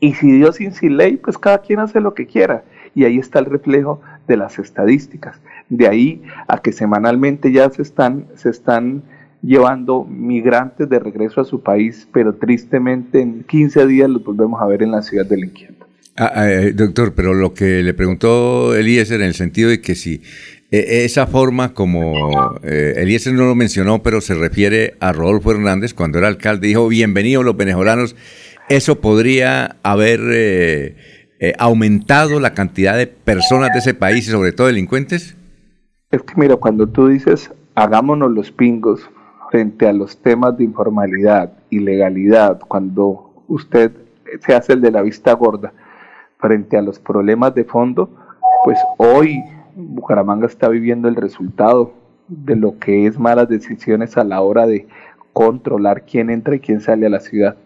Y 0.00 0.14
si 0.14 0.32
Dios 0.32 0.56
sin 0.56 0.96
ley, 0.96 1.18
pues 1.18 1.36
cada 1.36 1.58
quien 1.58 1.78
hace 1.78 2.00
lo 2.00 2.14
que 2.14 2.26
quiera. 2.26 2.64
Y 2.94 3.04
ahí 3.04 3.18
está 3.18 3.38
el 3.38 3.46
reflejo 3.46 4.00
de 4.26 4.36
las 4.36 4.58
estadísticas. 4.58 5.36
De 5.68 5.88
ahí 5.88 6.22
a 6.48 6.58
que 6.58 6.72
semanalmente 6.72 7.52
ya 7.52 7.70
se 7.70 7.82
están, 7.82 8.26
se 8.36 8.50
están 8.50 9.02
llevando 9.42 10.04
migrantes 10.04 10.88
de 10.88 10.98
regreso 10.98 11.40
a 11.40 11.44
su 11.44 11.62
país, 11.62 12.06
pero 12.12 12.34
tristemente 12.34 13.20
en 13.20 13.42
15 13.44 13.86
días 13.86 14.08
los 14.08 14.24
volvemos 14.24 14.60
a 14.60 14.66
ver 14.66 14.82
en 14.82 14.92
la 14.92 15.02
ciudad 15.02 15.26
delinquiendo. 15.26 15.86
Ah, 16.16 16.30
ah 16.34 16.50
eh, 16.50 16.72
doctor, 16.72 17.14
pero 17.14 17.34
lo 17.34 17.52
que 17.54 17.82
le 17.82 17.94
preguntó 17.94 18.74
Eliezer 18.74 19.20
en 19.20 19.28
el 19.28 19.34
sentido 19.34 19.70
de 19.70 19.80
que 19.80 19.94
si 19.94 20.22
e, 20.70 21.04
esa 21.04 21.26
forma 21.26 21.74
como 21.74 22.54
eh, 22.62 22.94
Eliezer 22.98 23.34
no 23.34 23.46
lo 23.46 23.54
mencionó, 23.54 24.02
pero 24.02 24.20
se 24.20 24.34
refiere 24.34 24.94
a 25.00 25.12
Rodolfo 25.12 25.50
Hernández 25.50 25.94
cuando 25.94 26.18
era 26.18 26.28
alcalde, 26.28 26.68
dijo 26.68 26.86
bienvenidos 26.88 27.44
los 27.44 27.56
venezolanos, 27.56 28.14
eso 28.68 29.00
podría 29.00 29.76
haber 29.82 30.20
eh, 31.42 31.54
aumentado 31.58 32.38
la 32.38 32.54
cantidad 32.54 32.96
de 32.96 33.08
personas 33.08 33.72
de 33.72 33.80
ese 33.80 33.94
país 33.94 34.28
y 34.28 34.30
sobre 34.30 34.52
todo 34.52 34.68
delincuentes. 34.68 35.36
Es 36.12 36.22
que 36.22 36.34
mira, 36.36 36.54
cuando 36.54 36.86
tú 36.86 37.08
dices 37.08 37.50
hagámonos 37.74 38.30
los 38.30 38.52
pingos 38.52 39.10
frente 39.50 39.88
a 39.88 39.92
los 39.92 40.16
temas 40.18 40.56
de 40.56 40.62
informalidad, 40.62 41.52
ilegalidad, 41.68 42.60
cuando 42.60 43.32
usted 43.48 43.90
se 44.40 44.54
hace 44.54 44.74
el 44.74 44.80
de 44.82 44.92
la 44.92 45.02
vista 45.02 45.32
gorda 45.32 45.72
frente 46.38 46.76
a 46.76 46.82
los 46.82 47.00
problemas 47.00 47.56
de 47.56 47.64
fondo, 47.64 48.08
pues 48.64 48.78
hoy 48.98 49.42
Bucaramanga 49.74 50.46
está 50.46 50.68
viviendo 50.68 51.08
el 51.08 51.16
resultado 51.16 51.92
de 52.28 52.54
lo 52.54 52.78
que 52.78 53.06
es 53.06 53.18
malas 53.18 53.48
decisiones 53.48 54.16
a 54.16 54.22
la 54.22 54.42
hora 54.42 54.66
de 54.66 54.86
controlar 55.32 56.04
quién 56.04 56.30
entra 56.30 56.54
y 56.54 56.60
quién 56.60 56.80
sale 56.80 57.06
a 57.06 57.10
la 57.10 57.18
ciudad. 57.18 57.56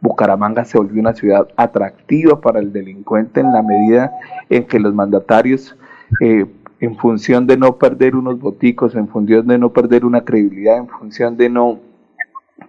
Bucaramanga 0.00 0.64
se 0.64 0.78
volvió 0.78 1.00
una 1.00 1.14
ciudad 1.14 1.48
atractiva 1.56 2.40
para 2.40 2.60
el 2.60 2.72
delincuente 2.72 3.40
en 3.40 3.52
la 3.52 3.62
medida 3.62 4.12
en 4.50 4.64
que 4.64 4.78
los 4.78 4.94
mandatarios, 4.94 5.76
eh, 6.20 6.46
en 6.80 6.96
función 6.96 7.46
de 7.46 7.56
no 7.56 7.76
perder 7.76 8.14
unos 8.14 8.38
boticos, 8.38 8.94
en 8.94 9.08
función 9.08 9.46
de 9.46 9.58
no 9.58 9.72
perder 9.72 10.04
una 10.04 10.24
credibilidad, 10.24 10.76
en 10.76 10.88
función 10.88 11.36
de 11.36 11.48
no 11.48 11.80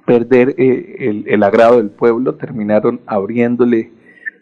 perder 0.06 0.56
eh, 0.58 0.96
el, 1.00 1.26
el 1.28 1.44
agrado 1.44 1.78
del 1.78 1.90
pueblo, 1.90 2.36
terminaron 2.36 3.02
abriéndole 3.06 3.92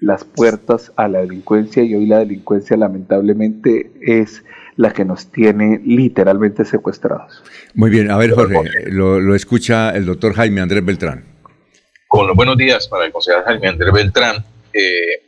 las 0.01 0.23
puertas 0.23 0.91
a 0.95 1.07
la 1.07 1.21
delincuencia 1.21 1.83
y 1.83 1.95
hoy 1.95 2.05
la 2.05 2.19
delincuencia 2.19 2.77
lamentablemente 2.77 3.91
es 4.01 4.43
la 4.75 4.91
que 4.91 5.05
nos 5.05 5.31
tiene 5.31 5.81
literalmente 5.83 6.65
secuestrados. 6.65 7.43
Muy 7.73 7.89
bien, 7.89 8.11
a 8.11 8.17
ver 8.17 8.31
Jorge, 8.31 8.89
lo, 8.89 9.35
escucha 9.35 9.91
el 9.95 10.05
doctor 10.05 10.33
Jaime 10.33 10.61
Andrés 10.61 10.83
Beltrán. 10.85 11.34
Con 12.07 12.27
los 12.27 12.35
buenos 12.35 12.57
días 12.57 12.87
para 12.87 13.05
el 13.05 13.11
consejero 13.11 13.43
Jaime 13.45 13.67
Andrés 13.67 13.93
Beltrán. 13.93 14.37
Eh, 14.73 14.81
eh, 14.81 15.21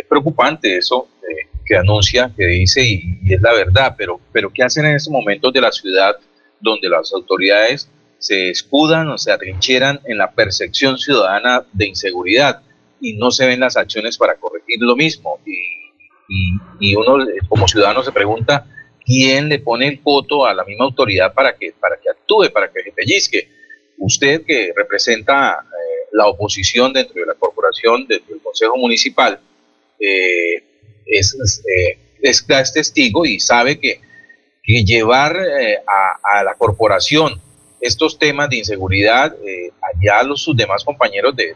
es 0.00 0.06
preocupante 0.08 0.76
eso 0.76 1.08
eh, 1.22 1.48
que 1.64 1.76
anuncia, 1.76 2.32
que 2.36 2.46
dice, 2.46 2.82
y, 2.84 3.18
y, 3.22 3.34
es 3.34 3.42
la 3.42 3.52
verdad, 3.52 3.94
pero, 3.96 4.20
pero 4.32 4.50
¿qué 4.50 4.62
hacen 4.62 4.86
en 4.86 4.96
estos 4.96 5.12
momentos 5.12 5.52
de 5.52 5.60
la 5.60 5.72
ciudad 5.72 6.16
donde 6.60 6.88
las 6.88 7.12
autoridades 7.12 7.88
se 8.18 8.50
escudan 8.50 9.08
o 9.08 9.18
se 9.18 9.32
atrincheran 9.32 10.00
en 10.04 10.18
la 10.18 10.30
percepción 10.30 10.98
ciudadana 10.98 11.64
de 11.72 11.86
inseguridad? 11.86 12.62
y 13.02 13.14
no 13.14 13.30
se 13.30 13.46
ven 13.46 13.60
las 13.60 13.76
acciones 13.76 14.16
para 14.16 14.36
corregir 14.36 14.80
lo 14.80 14.96
mismo. 14.96 15.40
Y, 15.44 16.56
y, 16.80 16.94
uno 16.94 17.26
como 17.48 17.68
ciudadano 17.68 18.02
se 18.02 18.12
pregunta 18.12 18.64
quién 19.04 19.48
le 19.48 19.58
pone 19.58 19.88
el 19.88 19.98
voto 19.98 20.46
a 20.46 20.54
la 20.54 20.64
misma 20.64 20.84
autoridad 20.84 21.34
para 21.34 21.54
que, 21.56 21.74
para 21.78 21.96
que 21.96 22.08
actúe, 22.08 22.50
para 22.52 22.72
que 22.72 22.82
se 22.84 22.92
pellizque. 22.92 23.48
Usted 23.98 24.44
que 24.46 24.72
representa 24.74 25.58
eh, 25.60 25.91
la 26.12 26.26
oposición 26.26 26.92
dentro 26.92 27.20
de 27.20 27.26
la 27.26 27.34
corporación, 27.34 28.06
dentro 28.06 28.34
del 28.34 28.42
Consejo 28.42 28.76
Municipal, 28.76 29.40
eh, 29.98 30.62
es, 31.06 31.34
eh, 31.66 31.98
es, 32.20 32.44
es, 32.48 32.72
testigo 32.72 33.24
y 33.24 33.40
sabe 33.40 33.78
que, 33.80 34.00
que 34.62 34.84
llevar 34.84 35.36
a, 35.36 36.38
a 36.38 36.44
la 36.44 36.54
corporación 36.54 37.40
estos 37.82 38.16
temas 38.16 38.48
de 38.48 38.58
inseguridad, 38.58 39.34
eh, 39.44 39.72
allá 39.82 40.22
los 40.22 40.40
sus 40.40 40.56
demás 40.56 40.84
compañeros 40.84 41.34
de, 41.34 41.52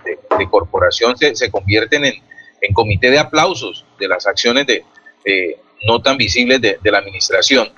corporación 0.50 1.16
se, 1.16 1.36
se 1.36 1.50
convierten 1.52 2.04
en, 2.04 2.14
en, 2.60 2.74
comité 2.74 3.10
de 3.12 3.20
aplausos 3.20 3.86
de 4.00 4.08
las 4.08 4.26
acciones 4.26 4.66
de, 4.66 4.84
no 5.86 6.02
tan 6.02 6.16
visibles 6.16 6.60
de, 6.60 6.78
la 6.82 6.98
administración. 6.98 7.68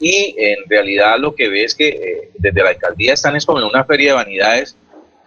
Y 0.00 0.36
en 0.38 0.58
realidad 0.68 1.18
lo 1.18 1.34
que 1.34 1.48
ve 1.48 1.64
es 1.64 1.74
que 1.74 1.88
eh, 1.88 2.30
desde 2.38 2.62
la 2.62 2.70
alcaldía 2.70 3.14
están 3.14 3.34
es 3.34 3.44
como 3.44 3.58
en 3.58 3.64
una 3.64 3.84
feria 3.84 4.10
de 4.10 4.14
vanidades 4.14 4.76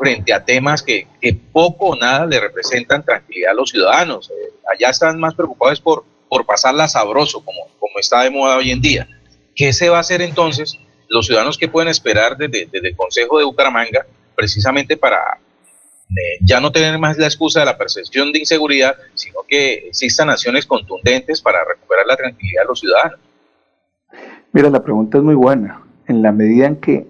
frente 0.01 0.33
a 0.33 0.43
temas 0.43 0.81
que, 0.81 1.05
poco 1.53 1.89
o 1.89 1.95
nada 1.95 2.25
le 2.25 2.39
representan 2.39 3.05
tranquilidad 3.05 3.51
a 3.51 3.53
los 3.53 3.69
ciudadanos. 3.69 4.31
Eh, 4.31 4.53
allá 4.73 4.89
están 4.89 5.19
más 5.19 5.35
preocupados 5.35 5.79
por, 5.79 6.03
por 6.27 6.43
pasarla 6.43 6.87
sabroso, 6.87 7.45
como, 7.45 7.67
como 7.79 7.99
está 7.99 8.23
de 8.23 8.31
moda 8.31 8.57
hoy 8.57 8.71
en 8.71 8.81
día. 8.81 9.07
¿Qué 9.55 9.71
se 9.73 9.89
va 9.89 9.97
a 9.97 9.99
hacer 9.99 10.23
entonces 10.23 10.75
los 11.07 11.27
ciudadanos 11.27 11.55
que 11.55 11.67
pueden 11.67 11.89
esperar 11.89 12.35
desde, 12.35 12.67
el 12.71 12.95
Consejo 12.95 13.37
de 13.37 13.45
Bucaramanga, 13.45 14.03
precisamente 14.35 14.97
para 14.97 15.37
eh, 16.09 16.39
ya 16.41 16.59
no 16.59 16.71
tener 16.71 16.97
más 16.97 17.19
la 17.19 17.27
excusa 17.27 17.59
de 17.59 17.67
la 17.67 17.77
percepción 17.77 18.31
de 18.31 18.39
inseguridad, 18.39 18.95
sino 19.13 19.41
que 19.47 19.73
existan 19.89 20.31
acciones 20.31 20.65
contundentes 20.65 21.41
para 21.41 21.59
recuperar 21.63 22.07
la 22.07 22.17
tranquilidad 22.17 22.63
de 22.63 22.67
los 22.67 22.79
ciudadanos. 22.79 23.19
Mira, 24.51 24.71
la 24.71 24.81
pregunta 24.81 25.19
es 25.19 25.23
muy 25.23 25.35
buena. 25.35 25.83
En 26.07 26.23
la 26.23 26.31
medida 26.31 26.65
en 26.65 26.77
que 26.77 27.05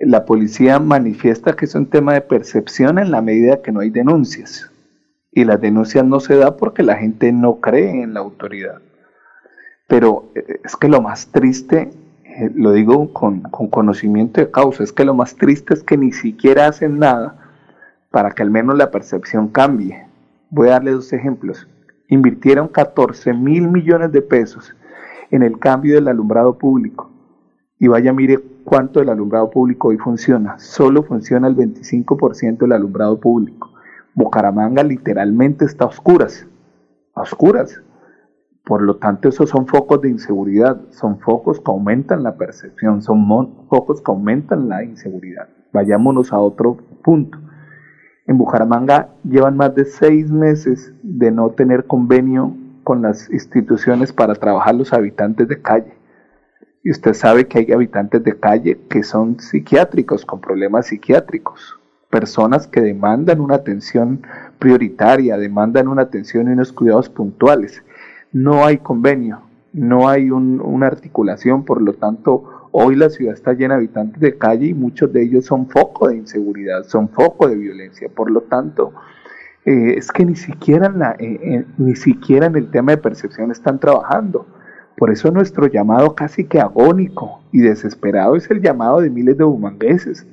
la 0.00 0.24
policía 0.24 0.78
manifiesta 0.78 1.54
que 1.54 1.64
es 1.64 1.74
un 1.74 1.86
tema 1.86 2.14
de 2.14 2.20
percepción, 2.20 2.98
en 2.98 3.10
la 3.10 3.22
medida 3.22 3.62
que 3.62 3.72
no 3.72 3.80
hay 3.80 3.90
denuncias. 3.90 4.70
Y 5.32 5.44
las 5.44 5.60
denuncias 5.60 6.04
no 6.04 6.20
se 6.20 6.36
da 6.36 6.56
porque 6.56 6.82
la 6.82 6.96
gente 6.96 7.32
no 7.32 7.60
cree 7.60 8.02
en 8.02 8.14
la 8.14 8.20
autoridad. 8.20 8.80
Pero 9.86 10.30
eh, 10.34 10.60
es 10.64 10.76
que 10.76 10.88
lo 10.88 11.00
más 11.00 11.28
triste 11.28 11.90
eh, 12.38 12.50
lo 12.54 12.72
digo 12.72 13.12
con, 13.12 13.42
conocimiento 13.42 14.40
de 14.40 14.50
causa, 14.50 14.84
es 14.84 14.92
que 14.92 15.04
lo 15.04 15.14
más 15.14 15.34
triste 15.34 15.74
es 15.74 15.82
que 15.82 15.96
ni 15.96 16.12
siquiera 16.12 16.68
hacen 16.68 16.98
nada 16.98 17.36
para 18.10 18.30
que 18.30 18.42
al 18.42 18.50
menos 18.50 18.76
la 18.76 18.90
percepción 18.90 19.48
cambie. 19.48 20.06
Voy 20.50 20.68
a 20.68 20.72
darle 20.72 20.92
dos 20.92 21.12
ejemplos. 21.12 21.66
Invirtieron 22.08 22.68
14 22.68 23.34
mil 23.34 23.68
millones 23.68 24.12
de 24.12 24.22
pesos 24.22 24.74
en 25.30 25.42
el 25.42 25.58
cambio 25.58 25.96
del 25.96 26.08
alumbrado 26.08 26.56
público. 26.56 27.10
Y 27.78 27.88
vaya, 27.88 28.12
mire 28.12 28.38
cuánto 28.68 29.00
el 29.00 29.08
alumbrado 29.08 29.50
público 29.50 29.88
hoy 29.88 29.96
funciona. 29.96 30.58
Solo 30.58 31.02
funciona 31.02 31.48
el 31.48 31.56
25% 31.56 32.58
del 32.58 32.72
alumbrado 32.72 33.18
público. 33.18 33.70
Bucaramanga 34.14 34.82
literalmente 34.82 35.64
está 35.64 35.84
a 35.84 35.88
oscuras. 35.88 36.46
A 37.14 37.22
oscuras. 37.22 37.80
Por 38.66 38.82
lo 38.82 38.96
tanto, 38.96 39.30
esos 39.30 39.48
son 39.48 39.66
focos 39.66 40.02
de 40.02 40.10
inseguridad, 40.10 40.82
son 40.90 41.18
focos 41.20 41.60
que 41.60 41.70
aumentan 41.70 42.22
la 42.22 42.36
percepción, 42.36 43.00
son 43.00 43.26
focos 43.70 44.02
que 44.02 44.10
aumentan 44.10 44.68
la 44.68 44.84
inseguridad. 44.84 45.48
Vayámonos 45.72 46.34
a 46.34 46.38
otro 46.38 46.76
punto. 47.02 47.38
En 48.26 48.36
Bucaramanga 48.36 49.08
llevan 49.24 49.56
más 49.56 49.74
de 49.74 49.86
seis 49.86 50.30
meses 50.30 50.92
de 51.02 51.30
no 51.30 51.48
tener 51.50 51.86
convenio 51.86 52.54
con 52.84 53.00
las 53.00 53.30
instituciones 53.30 54.12
para 54.12 54.34
trabajar 54.34 54.74
los 54.74 54.92
habitantes 54.92 55.48
de 55.48 55.62
calle. 55.62 55.97
Y 56.82 56.90
usted 56.90 57.14
sabe 57.14 57.46
que 57.46 57.58
hay 57.58 57.72
habitantes 57.72 58.22
de 58.22 58.38
calle 58.38 58.78
que 58.88 59.02
son 59.02 59.40
psiquiátricos, 59.40 60.24
con 60.24 60.40
problemas 60.40 60.86
psiquiátricos, 60.86 61.78
personas 62.10 62.66
que 62.66 62.80
demandan 62.80 63.40
una 63.40 63.56
atención 63.56 64.22
prioritaria, 64.58 65.36
demandan 65.36 65.88
una 65.88 66.02
atención 66.02 66.48
y 66.48 66.52
unos 66.52 66.72
cuidados 66.72 67.08
puntuales. 67.08 67.82
No 68.32 68.64
hay 68.64 68.78
convenio, 68.78 69.42
no 69.72 70.08
hay 70.08 70.30
una 70.30 70.86
articulación, 70.86 71.64
por 71.64 71.82
lo 71.82 71.94
tanto, 71.94 72.68
hoy 72.72 72.96
la 72.96 73.10
ciudad 73.10 73.34
está 73.34 73.52
llena 73.52 73.74
de 73.74 73.80
habitantes 73.80 74.20
de 74.20 74.38
calle 74.38 74.66
y 74.66 74.74
muchos 74.74 75.12
de 75.12 75.22
ellos 75.22 75.44
son 75.44 75.68
foco 75.68 76.08
de 76.08 76.16
inseguridad, 76.16 76.84
son 76.84 77.08
foco 77.08 77.48
de 77.48 77.56
violencia, 77.56 78.08
por 78.08 78.30
lo 78.30 78.42
tanto, 78.42 78.92
eh, 79.64 79.94
es 79.96 80.10
que 80.10 80.24
ni 80.24 80.36
siquiera, 80.36 80.86
en 80.86 80.98
la, 80.98 81.16
eh, 81.18 81.66
ni 81.76 81.96
siquiera 81.96 82.46
en 82.46 82.56
el 82.56 82.70
tema 82.70 82.92
de 82.92 82.98
percepción 82.98 83.50
están 83.50 83.78
trabajando. 83.78 84.46
Por 84.98 85.12
eso 85.12 85.30
nuestro 85.30 85.68
llamado 85.68 86.14
casi 86.16 86.44
que 86.44 86.60
agónico 86.60 87.40
y 87.52 87.60
desesperado 87.60 88.34
es 88.34 88.50
el 88.50 88.60
llamado 88.60 89.00
de 89.00 89.10
miles 89.10 89.38
de 89.38 89.44
bumangueses. 89.44 90.26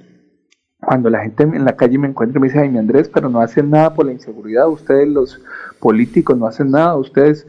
Cuando 0.82 1.10
la 1.10 1.22
gente 1.22 1.44
en 1.44 1.64
la 1.66 1.76
calle 1.76 2.00
me 2.00 2.08
encuentra 2.08 2.40
y 2.40 2.42
me 2.42 2.48
dice, 2.48 2.60
ay, 2.60 2.70
mi 2.70 2.80
Andrés, 2.80 3.08
pero 3.08 3.30
no 3.30 3.40
hacen 3.42 3.70
nada 3.70 3.94
por 3.94 4.08
la 4.08 4.12
inseguridad, 4.12 4.68
ustedes 4.68 5.08
los 5.08 5.40
políticos 5.80 6.36
no 6.36 6.48
hacen 6.48 6.72
nada, 6.72 6.96
ustedes 6.96 7.48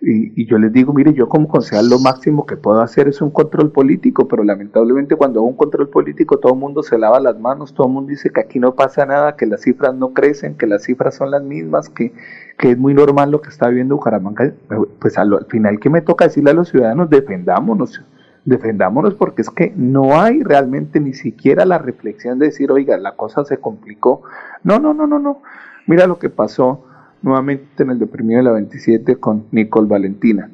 y, 0.00 0.46
yo 0.46 0.58
les 0.58 0.72
digo, 0.72 0.92
mire, 0.92 1.14
yo 1.14 1.28
como 1.28 1.48
concejal 1.48 1.88
lo 1.88 1.98
máximo 1.98 2.44
que 2.44 2.56
puedo 2.56 2.80
hacer 2.80 3.08
es 3.08 3.22
un 3.22 3.30
control 3.30 3.72
político, 3.72 4.28
pero 4.28 4.44
lamentablemente 4.44 5.16
cuando 5.16 5.40
hago 5.40 5.48
un 5.48 5.56
control 5.56 5.88
político 5.88 6.38
todo 6.38 6.52
el 6.52 6.60
mundo 6.60 6.82
se 6.82 6.98
lava 6.98 7.18
las 7.18 7.38
manos, 7.40 7.72
todo 7.72 7.86
el 7.86 7.94
mundo 7.94 8.10
dice 8.10 8.30
que 8.30 8.40
aquí 8.40 8.60
no 8.60 8.74
pasa 8.74 9.06
nada, 9.06 9.36
que 9.36 9.46
las 9.46 9.62
cifras 9.62 9.94
no 9.94 10.12
crecen, 10.12 10.54
que 10.56 10.66
las 10.66 10.84
cifras 10.84 11.16
son 11.16 11.30
las 11.30 11.42
mismas, 11.42 11.88
que, 11.88 12.12
que 12.58 12.72
es 12.72 12.78
muy 12.78 12.94
normal 12.94 13.30
lo 13.30 13.40
que 13.40 13.48
está 13.48 13.68
viviendo 13.68 13.96
Bucaramanga. 13.96 14.52
Pues 15.00 15.16
al, 15.18 15.46
final 15.48 15.80
que 15.80 15.90
me 15.90 16.02
toca 16.02 16.26
decirle 16.26 16.50
a 16.50 16.54
los 16.54 16.68
ciudadanos, 16.68 17.08
defendámonos, 17.08 18.02
defendámonos 18.44 19.14
porque 19.14 19.42
es 19.42 19.50
que 19.50 19.72
no 19.76 20.20
hay 20.20 20.42
realmente 20.42 21.00
ni 21.00 21.14
siquiera 21.14 21.64
la 21.64 21.78
reflexión 21.78 22.38
de 22.38 22.46
decir, 22.46 22.70
oiga, 22.70 22.98
la 22.98 23.16
cosa 23.16 23.44
se 23.44 23.58
complicó. 23.58 24.22
No, 24.62 24.78
no, 24.78 24.92
no, 24.92 25.06
no, 25.06 25.18
no. 25.18 25.42
Mira 25.86 26.06
lo 26.06 26.18
que 26.18 26.30
pasó 26.30 26.85
nuevamente 27.22 27.82
en 27.82 27.90
el 27.90 27.98
deprimido 27.98 28.38
de 28.38 28.44
la 28.44 28.52
27 28.52 29.16
con 29.16 29.46
Nicole 29.50 29.88
Valentina. 29.88 30.50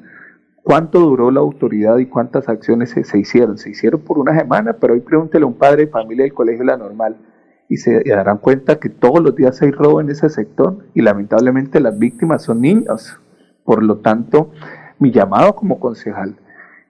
¿Cuánto 0.62 1.00
duró 1.00 1.30
la 1.30 1.40
autoridad 1.40 1.98
y 1.98 2.06
cuántas 2.06 2.48
acciones 2.48 2.90
se, 2.90 3.18
hicieron? 3.18 3.58
Se 3.58 3.70
hicieron 3.70 4.00
por 4.00 4.18
una 4.18 4.38
semana, 4.38 4.74
pero 4.74 4.94
hoy 4.94 5.00
pregúntele 5.00 5.44
a 5.44 5.48
un 5.48 5.54
padre 5.54 5.86
de 5.86 5.92
familia 5.92 6.24
del 6.24 6.34
colegio 6.34 6.64
La 6.64 6.76
Normal 6.76 7.16
y 7.68 7.78
se 7.78 8.02
darán 8.04 8.38
cuenta 8.38 8.78
que 8.78 8.88
todos 8.88 9.20
los 9.20 9.34
días 9.34 9.60
hay 9.62 9.72
robo 9.72 10.00
en 10.00 10.10
ese 10.10 10.28
sector 10.28 10.86
y 10.94 11.02
lamentablemente 11.02 11.80
las 11.80 11.98
víctimas 11.98 12.42
son 12.42 12.60
niños. 12.60 13.18
Por 13.64 13.82
lo 13.82 13.98
tanto, 13.98 14.52
mi 14.98 15.10
llamado 15.10 15.56
como 15.56 15.80
concejal 15.80 16.36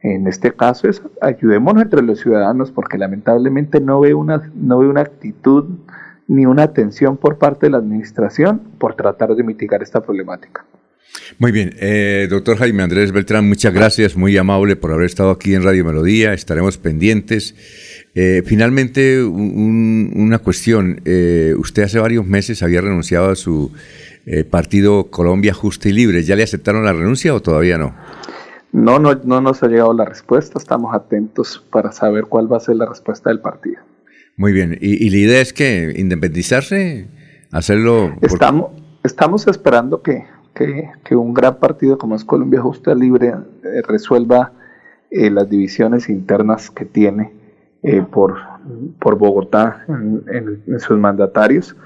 en 0.02 0.26
este 0.26 0.52
caso 0.52 0.88
es 0.88 1.00
ayudémonos 1.20 1.84
entre 1.84 2.02
los 2.02 2.18
ciudadanos 2.18 2.72
porque 2.72 2.98
lamentablemente 2.98 3.80
no 3.80 4.00
veo 4.00 4.18
una, 4.18 4.50
no 4.54 4.78
veo 4.78 4.90
una 4.90 5.02
actitud 5.02 5.64
ni 6.28 6.46
una 6.46 6.64
atención 6.64 7.16
por 7.16 7.38
parte 7.38 7.66
de 7.66 7.70
la 7.70 7.78
administración 7.78 8.60
por 8.78 8.94
tratar 8.94 9.34
de 9.34 9.42
mitigar 9.42 9.82
esta 9.82 10.00
problemática. 10.00 10.64
Muy 11.38 11.52
bien, 11.52 11.74
eh, 11.78 12.26
doctor 12.30 12.56
Jaime 12.56 12.82
Andrés 12.82 13.12
Beltrán, 13.12 13.48
muchas 13.48 13.72
gracias, 13.72 14.16
muy 14.16 14.36
amable 14.36 14.76
por 14.76 14.92
haber 14.92 15.06
estado 15.06 15.30
aquí 15.30 15.54
en 15.54 15.62
Radio 15.62 15.84
Melodía, 15.84 16.32
estaremos 16.32 16.78
pendientes. 16.78 17.54
Eh, 18.14 18.42
finalmente, 18.44 19.22
una 19.22 20.38
cuestión, 20.38 21.00
eh, 21.04 21.54
usted 21.58 21.84
hace 21.84 21.98
varios 21.98 22.26
meses 22.26 22.62
había 22.62 22.80
renunciado 22.80 23.30
a 23.30 23.36
su 23.36 23.72
partido 24.50 25.10
Colombia 25.10 25.52
Justa 25.52 25.88
y 25.88 25.92
Libre, 25.92 26.22
¿ya 26.22 26.36
le 26.36 26.44
aceptaron 26.44 26.84
la 26.84 26.92
renuncia 26.92 27.34
o 27.34 27.42
todavía 27.42 27.76
no? 27.76 27.92
No, 28.70 29.00
no, 29.00 29.16
no 29.24 29.40
nos 29.40 29.64
ha 29.64 29.66
llegado 29.66 29.92
la 29.92 30.04
respuesta, 30.04 30.60
estamos 30.60 30.94
atentos 30.94 31.64
para 31.70 31.90
saber 31.90 32.26
cuál 32.26 32.50
va 32.50 32.58
a 32.58 32.60
ser 32.60 32.76
la 32.76 32.86
respuesta 32.86 33.30
del 33.30 33.40
partido. 33.40 33.80
Muy 34.36 34.52
bien, 34.52 34.78
¿y, 34.80 35.10
la 35.10 35.16
idea 35.16 35.40
es 35.40 35.52
que 35.52 35.92
independizarse, 35.96 37.08
hacerlo? 37.50 38.16
Estamos, 38.22 38.70
estamos 39.04 39.46
esperando 39.46 40.02
que, 40.02 40.24
que, 40.54 41.14
un 41.14 41.34
gran 41.34 41.58
partido 41.58 41.98
como 41.98 42.16
es 42.16 42.24
Colombia 42.24 42.62
Justa 42.62 42.94
Libre 42.94 43.28
eh, 43.28 43.82
resuelva 43.86 44.52
eh, 45.10 45.30
las 45.30 45.50
divisiones 45.50 46.08
internas 46.08 46.70
que 46.70 46.86
tiene 46.86 47.32
eh, 47.82 48.00
por, 48.00 48.38
por 48.98 49.18
Bogotá 49.18 49.84
en, 49.88 50.80
sus 50.80 50.98
mandatarios 50.98 51.76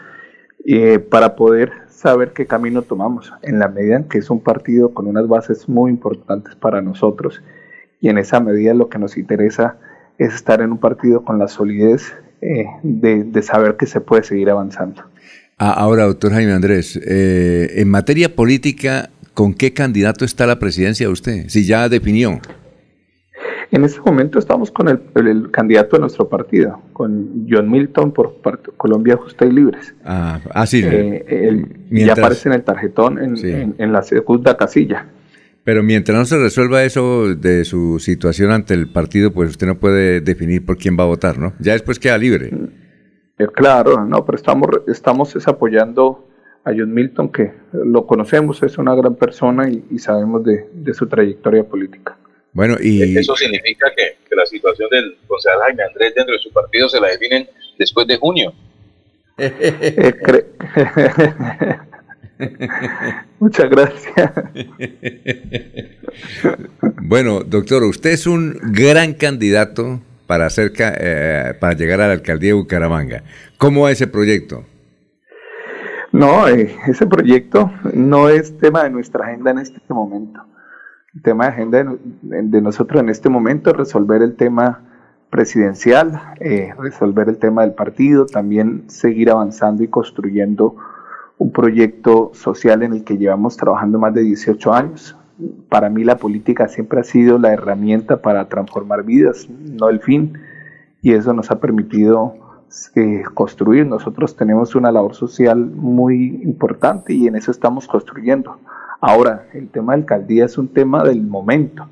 para 1.11 1.37
poder 1.37 1.73
saber 1.89 2.33
qué 2.33 2.47
camino 2.47 2.83
tomamos, 2.83 3.33
en 3.43 3.61
la 3.61 3.69
medida 3.69 3.97
en 3.97 4.05
que 4.05 4.19
es 4.19 4.31
un 4.31 4.41
partido 4.41 4.93
con 4.93 5.07
unas 5.07 5.29
bases 5.29 5.69
muy 5.69 5.91
importantes 5.91 6.57
para 6.57 6.83
nosotros 6.83 7.43
y 8.01 8.09
en 8.09 8.19
esa 8.19 8.41
medida 8.41 8.75
lo 8.75 8.89
que 8.89 8.99
nos 8.99 9.17
interesa 9.17 9.79
es 10.19 10.35
estar 10.35 10.61
en 10.61 10.73
un 10.73 10.79
partido 10.79 11.25
con 11.25 11.39
la 11.39 11.47
solidez 11.47 12.13
de, 12.83 13.25
de 13.25 13.43
saber 13.43 13.77
que 13.77 13.87
se 13.87 14.01
puede 14.01 14.23
seguir 14.23 14.51
avanzando. 14.51 15.03
Ah, 15.59 15.73
ahora, 15.73 16.05
doctor 16.05 16.33
Jaime 16.33 16.53
Andrés, 16.53 17.01
eh, 17.03 17.81
en 17.81 17.89
materia 17.89 18.35
política, 18.35 19.09
¿con 19.33 19.55
qué 19.55 19.73
candidato 19.73 20.27
está 20.27 20.47
la 20.47 20.59
presidencia 20.59 21.09
usted? 21.09 21.49
Si 21.49 21.65
ya 21.65 21.89
definió. 21.89 22.41
En 23.71 23.83
este 23.83 24.01
momento 24.05 24.39
estamos 24.39 24.71
con 24.71 24.89
el, 24.89 25.51
candidato 25.51 25.97
de 25.97 26.01
nuestro 26.01 26.29
partido, 26.29 26.83
con 26.93 27.47
John 27.49 27.71
Milton 27.71 28.13
por 28.13 28.37
Colombia 28.77 29.17
Justa 29.17 29.47
y 29.47 29.53
Libres. 29.53 29.95
Ah, 30.05 30.41
ah 30.53 30.67
sí. 30.67 30.83
Eh, 30.85 31.65
ya 31.91 32.13
aparece 32.13 32.51
en 32.51 32.55
el 32.55 32.63
tarjetón 32.63 33.19
en, 33.19 33.93
la 33.93 34.03
segunda 34.03 34.59
casilla. 34.59 35.07
Pero 35.67 35.83
mientras 35.83 36.17
no 36.17 36.25
se 36.25 36.39
resuelva 36.39 36.85
eso 36.85 37.35
de 37.35 37.65
su 37.65 37.99
situación 37.99 38.53
ante 38.53 38.73
el 38.73 38.89
partido, 38.89 39.33
pues 39.33 39.51
usted 39.51 39.67
no 39.67 39.81
puede 39.81 40.21
definir 40.21 40.65
por 40.65 40.79
quién 40.79 40.97
va 40.97 41.03
a 41.03 41.09
votar, 41.09 41.39
¿no? 41.39 41.55
Ya 41.59 41.73
después 41.73 41.99
queda 41.99 42.17
libre. 42.17 42.53
Mm. 42.53 42.69
Eh, 43.41 43.49
claro, 43.53 44.05
no, 44.05 44.25
pero 44.25 44.37
estamos, 44.37 44.69
estamos 44.87 45.37
apoyando 45.49 46.29
a 46.63 46.71
John 46.71 46.95
Milton, 46.95 47.33
que 47.33 47.53
lo 47.73 48.07
conocemos, 48.07 48.63
es 48.63 48.79
una 48.79 48.95
gran 48.95 49.17
persona 49.17 49.69
y, 49.69 49.99
sabemos 49.99 50.45
de, 50.45 50.95
su 50.95 51.09
trayectoria 51.09 51.65
política. 51.65 52.17
Bueno, 52.53 52.77
y... 52.81 53.19
Eso 53.19 53.35
significa 53.35 53.93
que, 53.97 54.19
la 54.37 54.47
situación 54.47 54.89
del 54.91 55.17
concejal 55.27 55.63
Jaime 55.63 55.83
Andrés 55.83 56.15
dentro 56.15 56.33
de 56.33 56.41
su 56.43 56.53
partido 56.53 56.89
se 56.89 57.01
la 57.01 57.09
definen 57.09 57.49
después 57.77 58.07
de 58.07 58.19
junio. 58.19 58.53
Eh, 59.37 60.45
Muchas 63.41 63.71
gracias. 63.71 64.33
bueno, 67.03 67.41
doctor, 67.41 67.83
usted 67.85 68.11
es 68.11 68.27
un 68.27 68.59
gran 68.73 69.15
candidato 69.15 70.01
para, 70.27 70.49
eh, 70.57 71.55
para 71.59 71.73
llegar 71.75 72.01
a 72.01 72.09
la 72.09 72.15
alcaldía 72.15 72.51
de 72.51 72.55
Bucaramanga. 72.55 73.23
¿Cómo 73.59 73.83
va 73.83 73.91
ese 73.91 74.07
proyecto? 74.07 74.65
No, 76.13 76.49
eh, 76.49 76.75
ese 76.87 77.07
proyecto 77.07 77.71
no 77.93 78.29
es 78.29 78.57
tema 78.59 78.85
de 78.85 78.91
nuestra 78.91 79.27
agenda 79.27 79.51
en 79.51 79.59
este 79.59 79.81
momento. 79.89 80.41
El 81.15 81.23
tema 81.23 81.45
de 81.45 81.51
agenda 81.51 81.97
de, 82.23 82.61
nosotros 82.61 83.03
en 83.03 83.09
este 83.09 83.29
momento 83.29 83.71
es 83.71 83.77
resolver 83.77 84.23
el 84.23 84.37
tema 84.37 84.83
presidencial, 85.31 86.35
eh, 86.41 86.73
resolver 86.79 87.29
el 87.29 87.39
tema 87.39 87.63
del 87.63 87.75
partido, 87.75 88.27
también 88.27 88.85
seguir 88.89 89.31
avanzando 89.31 89.83
y 89.83 89.89
construyendo 89.89 90.77
un 91.39 91.53
proyecto 91.53 92.31
social 92.35 92.83
en 92.83 92.95
el 92.95 93.05
que 93.05 93.19
llevamos 93.19 93.57
trabajando 93.57 93.99
más 93.99 94.15
de 94.15 94.23
18 94.23 94.73
años 94.73 95.17
para 95.69 95.91
mí 95.91 96.05
la 96.05 96.17
política 96.17 96.69
siempre 96.69 97.01
ha 97.01 97.05
sido 97.05 97.39
la 97.39 97.53
herramienta 97.53 98.23
para 98.23 98.49
transformar 98.49 99.05
vidas, 99.05 99.49
no 99.49 99.89
el 99.89 100.01
fin, 100.01 100.39
y 101.03 101.13
eso 101.13 101.33
nos 101.33 101.51
ha 101.51 101.61
permitido 101.61 102.35
eh, 102.95 103.23
construir. 103.35 103.87
Nosotros 103.87 104.37
tenemos 104.37 104.75
una 104.75 104.91
labor 104.91 105.15
social 105.15 105.59
muy 105.59 106.41
importante 106.43 107.13
y 107.13 107.27
en 107.27 107.37
eso 107.37 107.51
estamos 107.51 107.87
construyendo. 107.87 108.59
Ahora, 109.01 109.47
el 109.53 109.69
tema 109.69 109.93
de 109.93 110.03
alcaldía 110.03 110.47
es 110.47 110.57
un 110.57 110.69
tema 110.69 111.05
del 111.05 111.23
momento. 111.23 111.87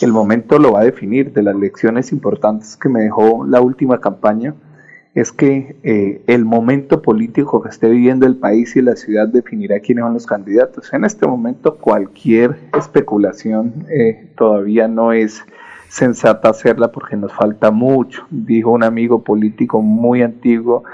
El 0.00 0.12
momento 0.12 0.58
lo 0.58 0.72
va 0.72 0.80
a 0.80 0.84
definir 0.84 1.32
de 1.32 1.42
las 1.42 1.54
lecciones 1.54 2.10
importantes 2.10 2.76
que 2.76 2.88
me 2.88 3.02
dejó 3.02 3.46
la 3.46 3.60
última 3.60 4.00
campaña 4.00 4.54
es 5.14 5.30
que 5.30 5.76
eh, 5.82 6.22
el 6.26 6.44
momento 6.44 7.02
político 7.02 7.62
que 7.62 7.68
esté 7.68 7.88
viviendo 7.90 8.26
el 8.26 8.36
país 8.36 8.74
y 8.76 8.82
la 8.82 8.96
ciudad 8.96 9.28
definirá 9.28 9.80
quiénes 9.80 10.04
son 10.04 10.14
los 10.14 10.26
candidatos. 10.26 10.92
En 10.92 11.04
este 11.04 11.26
momento 11.26 11.76
cualquier 11.76 12.56
especulación 12.78 13.86
eh, 13.90 14.28
todavía 14.36 14.88
no 14.88 15.12
es 15.12 15.44
sensata 15.88 16.48
hacerla 16.48 16.90
porque 16.90 17.16
nos 17.16 17.32
falta 17.32 17.70
mucho, 17.70 18.26
dijo 18.30 18.70
un 18.70 18.82
amigo 18.82 19.22
político 19.22 19.82
muy 19.82 20.22
antiguo, 20.22 20.84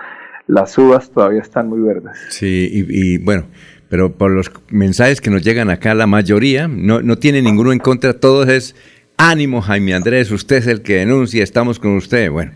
las 0.49 0.77
uvas 0.77 1.11
todavía 1.11 1.41
están 1.41 1.69
muy 1.69 1.79
verdes. 1.79 2.19
Sí, 2.31 2.69
y, 2.73 3.19
bueno, 3.19 3.45
pero 3.89 4.13
por 4.13 4.33
los 4.33 4.51
mensajes 4.71 5.21
que 5.21 5.31
nos 5.31 5.43
llegan 5.45 5.71
acá, 5.71 5.95
la 5.95 6.09
mayoría 6.09 6.67
no, 6.67 7.01
no 7.03 7.17
tiene 7.17 7.41
ninguno 7.41 7.71
en 7.71 7.79
contra, 7.79 8.19
todos 8.19 8.49
es 8.49 8.75
ánimo 9.17 9.61
Jaime 9.61 9.95
Andrés, 9.95 10.33
usted 10.33 10.57
es 10.57 10.67
el 10.67 10.83
que 10.83 10.97
denuncia, 10.97 11.45
estamos 11.45 11.79
con 11.79 11.95
usted. 11.95 12.29
Bueno. 12.33 12.51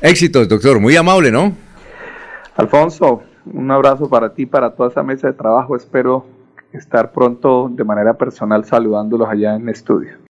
Éxitos, 0.00 0.48
doctor. 0.48 0.78
Muy 0.80 0.96
amable, 0.96 1.30
¿no? 1.32 1.52
Alfonso, 2.56 3.22
un 3.52 3.70
abrazo 3.70 4.08
para 4.08 4.32
ti, 4.32 4.46
para 4.46 4.70
toda 4.70 4.90
esa 4.90 5.02
mesa 5.02 5.26
de 5.26 5.32
trabajo. 5.32 5.74
Espero 5.76 6.26
estar 6.72 7.12
pronto 7.12 7.68
de 7.70 7.84
manera 7.84 8.14
personal 8.14 8.64
saludándolos 8.64 9.28
allá 9.28 9.56
en 9.56 9.62
el 9.62 9.68
estudio. 9.70 10.18